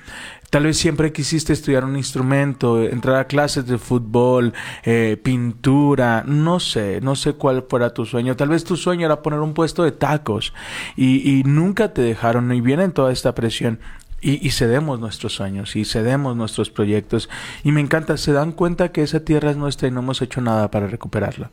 Tal 0.50 0.64
vez 0.64 0.76
siempre 0.76 1.12
quisiste 1.12 1.52
estudiar 1.52 1.84
un 1.84 1.96
instrumento, 1.96 2.80
entrar 2.82 3.16
a 3.16 3.26
clases 3.26 3.66
de 3.66 3.78
fútbol, 3.78 4.52
eh, 4.84 5.20
pintura, 5.22 6.22
no 6.26 6.60
sé, 6.60 7.00
no 7.00 7.16
sé 7.16 7.32
cuál 7.32 7.64
fuera 7.68 7.92
tu 7.92 8.06
sueño. 8.06 8.36
Tal 8.36 8.48
vez 8.48 8.64
tu 8.64 8.76
sueño 8.76 9.06
era 9.06 9.22
poner 9.22 9.40
un 9.40 9.54
puesto 9.54 9.82
de 9.82 9.92
tacos 9.92 10.54
y, 10.96 11.38
y 11.38 11.42
nunca 11.42 11.92
te 11.92 12.02
dejaron 12.02 12.52
y 12.52 12.60
viene 12.60 12.88
toda 12.90 13.12
esta 13.12 13.34
presión. 13.34 13.80
Y, 14.20 14.44
y, 14.44 14.50
cedemos 14.50 14.98
nuestros 14.98 15.34
sueños 15.34 15.76
y 15.76 15.84
cedemos 15.84 16.36
nuestros 16.36 16.70
proyectos. 16.70 17.28
Y 17.62 17.72
me 17.72 17.80
encanta, 17.80 18.16
se 18.16 18.32
dan 18.32 18.52
cuenta 18.52 18.90
que 18.90 19.02
esa 19.02 19.20
tierra 19.20 19.50
es 19.50 19.56
nuestra 19.56 19.88
y 19.88 19.90
no 19.90 20.00
hemos 20.00 20.22
hecho 20.22 20.40
nada 20.40 20.70
para 20.70 20.86
recuperarla. 20.86 21.50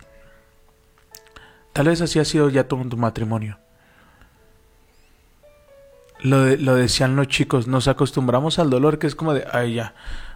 Tal 1.74 1.88
vez 1.88 2.02
así 2.02 2.20
ha 2.20 2.26
sido 2.26 2.50
ya 2.50 2.68
todo 2.68 2.84
tu 2.86 2.98
matrimonio. 2.98 3.58
Lo, 6.24 6.44
de, 6.44 6.58
lo 6.58 6.76
decían 6.76 7.16
los 7.16 7.28
chicos, 7.28 7.68
nos 7.68 7.88
acostumbramos 7.88 8.58
al 8.58 8.70
dolor 8.70 8.98
que 8.98 9.08
es 9.08 9.16
como 9.16 9.34
de, 9.34 9.46
ay 9.52 9.76
ya, 9.76 9.94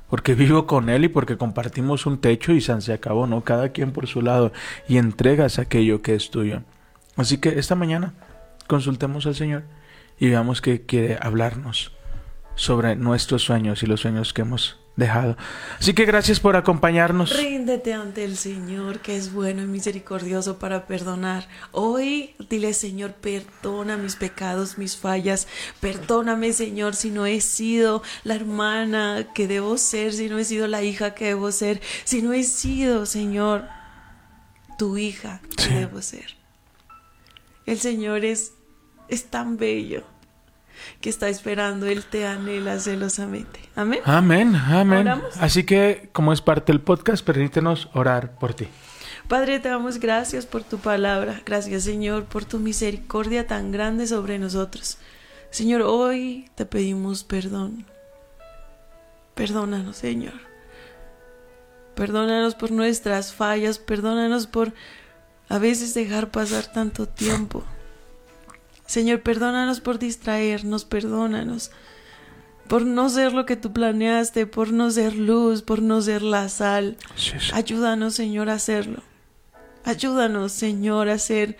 porque 0.09 0.35
vivo 0.35 0.67
con 0.67 0.89
él 0.89 1.05
y 1.05 1.07
porque 1.07 1.37
compartimos 1.37 2.05
un 2.05 2.19
techo 2.19 2.53
y 2.53 2.61
se 2.61 2.93
acabó, 2.93 3.27
¿no? 3.27 3.43
Cada 3.43 3.69
quien 3.69 3.91
por 3.91 4.07
su 4.07 4.21
lado 4.21 4.51
y 4.87 4.97
entregas 4.97 5.59
aquello 5.59 6.01
que 6.01 6.15
es 6.15 6.29
tuyo. 6.29 6.61
Así 7.15 7.37
que 7.37 7.57
esta 7.59 7.75
mañana 7.75 8.13
consultemos 8.67 9.25
al 9.25 9.35
Señor 9.35 9.63
y 10.19 10.29
veamos 10.29 10.61
que 10.61 10.85
quiere 10.85 11.17
hablarnos 11.21 11.91
sobre 12.55 12.95
nuestros 12.95 13.43
sueños 13.43 13.83
y 13.83 13.87
los 13.87 14.01
sueños 14.01 14.33
que 14.33 14.41
hemos 14.41 14.77
dejado. 14.97 15.37
Así 15.79 15.93
que 15.93 16.05
gracias 16.05 16.41
por 16.41 16.57
acompañarnos. 16.57 17.37
Ríndete 17.37 17.93
ante 17.93 18.25
el 18.25 18.35
Señor, 18.35 18.99
que 18.99 19.15
es 19.15 19.31
bueno 19.31 19.61
y 19.61 19.67
misericordioso 19.67 20.59
para 20.59 20.87
perdonar. 20.87 21.47
Hoy 21.71 22.35
dile, 22.49 22.73
Señor, 22.73 23.13
perdona 23.13 23.95
mis 23.95 24.15
pecados, 24.15 24.77
mis 24.77 24.97
fallas. 24.97 25.47
Perdóname, 25.79 26.51
Señor, 26.51 26.95
si 26.95 27.11
no 27.11 27.25
he 27.25 27.39
sido 27.39 28.01
la 28.23 28.35
hermana 28.35 29.27
que 29.33 29.47
debo 29.47 29.77
ser, 29.77 30.11
si 30.11 30.27
no 30.27 30.39
he 30.39 30.43
sido 30.43 30.67
la 30.67 30.83
hija 30.83 31.13
que 31.13 31.25
debo 31.25 31.51
ser, 31.51 31.79
si 32.03 32.21
no 32.21 32.33
he 32.33 32.43
sido, 32.43 33.05
Señor, 33.05 33.65
tu 34.77 34.97
hija 34.97 35.41
que 35.55 35.63
sí. 35.63 35.73
debo 35.75 36.01
ser. 36.01 36.35
El 37.67 37.79
Señor 37.79 38.25
es, 38.25 38.53
es 39.09 39.25
tan 39.25 39.57
bello 39.57 40.16
que 41.01 41.09
está 41.09 41.29
esperando, 41.29 41.85
Él 41.85 42.05
te 42.05 42.25
anhela 42.25 42.79
celosamente. 42.79 43.59
Amén. 43.75 43.99
Amén, 44.05 44.55
amén. 44.55 44.99
¿Oramos? 44.99 45.37
Así 45.37 45.63
que, 45.63 46.09
como 46.11 46.33
es 46.33 46.41
parte 46.41 46.71
del 46.71 46.81
podcast, 46.81 47.25
permítenos 47.25 47.89
orar 47.93 48.37
por 48.37 48.53
ti. 48.53 48.67
Padre, 49.27 49.59
te 49.59 49.67
damos 49.67 49.99
gracias 49.99 50.45
por 50.45 50.63
tu 50.63 50.77
palabra. 50.77 51.41
Gracias, 51.45 51.83
Señor, 51.83 52.25
por 52.25 52.45
tu 52.45 52.59
misericordia 52.59 53.45
tan 53.45 53.71
grande 53.71 54.07
sobre 54.07 54.39
nosotros. 54.39 54.97
Señor, 55.49 55.81
hoy 55.81 56.49
te 56.55 56.65
pedimos 56.65 57.23
perdón. 57.23 57.85
Perdónanos, 59.35 59.97
Señor. 59.97 60.33
Perdónanos 61.95 62.55
por 62.55 62.71
nuestras 62.71 63.33
fallas. 63.33 63.79
Perdónanos 63.79 64.47
por 64.47 64.73
a 65.49 65.57
veces 65.57 65.93
dejar 65.93 66.31
pasar 66.31 66.71
tanto 66.71 67.05
tiempo. 67.05 67.63
Señor, 68.87 69.21
perdónanos 69.21 69.79
por 69.79 69.99
distraernos, 69.99 70.85
perdónanos 70.85 71.71
por 72.67 72.85
no 72.85 73.09
ser 73.09 73.33
lo 73.33 73.45
que 73.45 73.55
tú 73.55 73.71
planeaste, 73.73 74.45
por 74.45 74.71
no 74.71 74.91
ser 74.91 75.15
luz, 75.15 75.61
por 75.61 75.81
no 75.81 76.01
ser 76.01 76.21
la 76.21 76.49
sal. 76.49 76.97
Ayúdanos, 77.53 78.15
Señor, 78.15 78.49
a 78.49 78.53
hacerlo. 78.53 79.01
Ayúdanos, 79.83 80.51
Señor, 80.51 81.09
a 81.09 81.13
hacer 81.13 81.57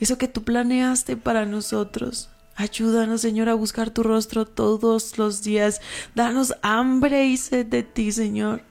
eso 0.00 0.18
que 0.18 0.28
tú 0.28 0.44
planeaste 0.44 1.16
para 1.16 1.46
nosotros. 1.46 2.28
Ayúdanos, 2.56 3.22
Señor, 3.22 3.48
a 3.48 3.54
buscar 3.54 3.90
tu 3.90 4.02
rostro 4.02 4.44
todos 4.44 5.18
los 5.18 5.42
días. 5.42 5.80
Danos 6.14 6.54
hambre 6.62 7.26
y 7.26 7.36
sed 7.36 7.66
de 7.66 7.82
ti, 7.82 8.12
Señor. 8.12 8.62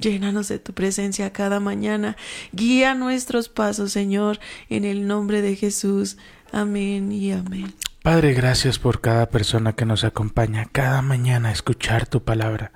Llénanos 0.00 0.48
de 0.48 0.58
tu 0.58 0.72
presencia 0.72 1.32
cada 1.32 1.60
mañana. 1.60 2.16
Guía 2.52 2.94
nuestros 2.94 3.48
pasos, 3.48 3.92
Señor, 3.92 4.40
en 4.68 4.84
el 4.84 5.06
nombre 5.06 5.42
de 5.42 5.56
Jesús. 5.56 6.16
Amén 6.52 7.12
y 7.12 7.32
amén. 7.32 7.74
Padre, 8.02 8.32
gracias 8.32 8.78
por 8.78 9.02
cada 9.02 9.28
persona 9.28 9.74
que 9.74 9.84
nos 9.84 10.04
acompaña 10.04 10.66
cada 10.72 11.02
mañana 11.02 11.50
a 11.50 11.52
escuchar 11.52 12.06
tu 12.06 12.22
palabra. 12.22 12.72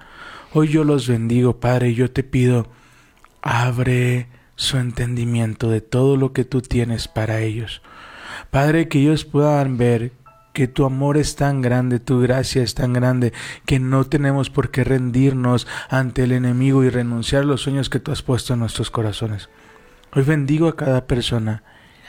Hoy 0.52 0.68
yo 0.68 0.84
los 0.84 1.08
bendigo, 1.08 1.60
Padre, 1.60 1.88
y 1.90 1.94
yo 1.94 2.10
te 2.10 2.22
pido, 2.22 2.68
abre 3.40 4.28
su 4.56 4.76
entendimiento 4.76 5.70
de 5.70 5.80
todo 5.80 6.16
lo 6.18 6.34
que 6.34 6.44
tú 6.44 6.60
tienes 6.60 7.08
para 7.08 7.40
ellos. 7.40 7.80
Padre, 8.50 8.88
que 8.88 9.00
ellos 9.00 9.24
puedan 9.24 9.78
ver 9.78 10.12
que 10.54 10.68
tu 10.68 10.86
amor 10.86 11.18
es 11.18 11.36
tan 11.36 11.60
grande, 11.60 11.98
tu 11.98 12.20
gracia 12.20 12.62
es 12.62 12.74
tan 12.74 12.94
grande, 12.94 13.32
que 13.66 13.80
no 13.80 14.04
tenemos 14.04 14.48
por 14.48 14.70
qué 14.70 14.84
rendirnos 14.84 15.66
ante 15.90 16.22
el 16.22 16.32
enemigo 16.32 16.84
y 16.84 16.90
renunciar 16.90 17.42
a 17.42 17.46
los 17.46 17.60
sueños 17.60 17.90
que 17.90 17.98
tú 17.98 18.12
has 18.12 18.22
puesto 18.22 18.54
en 18.54 18.60
nuestros 18.60 18.90
corazones. 18.90 19.50
Hoy 20.12 20.22
bendigo 20.22 20.68
a 20.68 20.76
cada 20.76 21.06
persona 21.06 21.64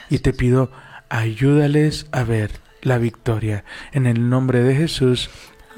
y 0.08 0.20
te 0.20 0.32
pido, 0.32 0.70
ayúdales 1.08 2.06
a 2.12 2.22
ver 2.22 2.52
la 2.82 2.98
victoria. 2.98 3.64
En 3.92 4.06
el 4.06 4.30
nombre 4.30 4.62
de 4.62 4.76
Jesús. 4.76 5.28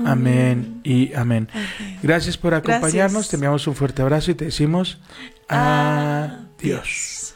Amén, 0.04 0.80
y 0.84 1.14
amén. 1.14 1.48
amén. 1.52 1.98
Gracias 2.02 2.36
por 2.36 2.54
acompañarnos. 2.54 2.92
Gracias. 3.12 3.28
Te 3.30 3.36
enviamos 3.36 3.66
un 3.66 3.74
fuerte 3.74 4.02
abrazo 4.02 4.30
y 4.30 4.34
te 4.34 4.44
decimos 4.44 5.00
adiós. 5.48 7.34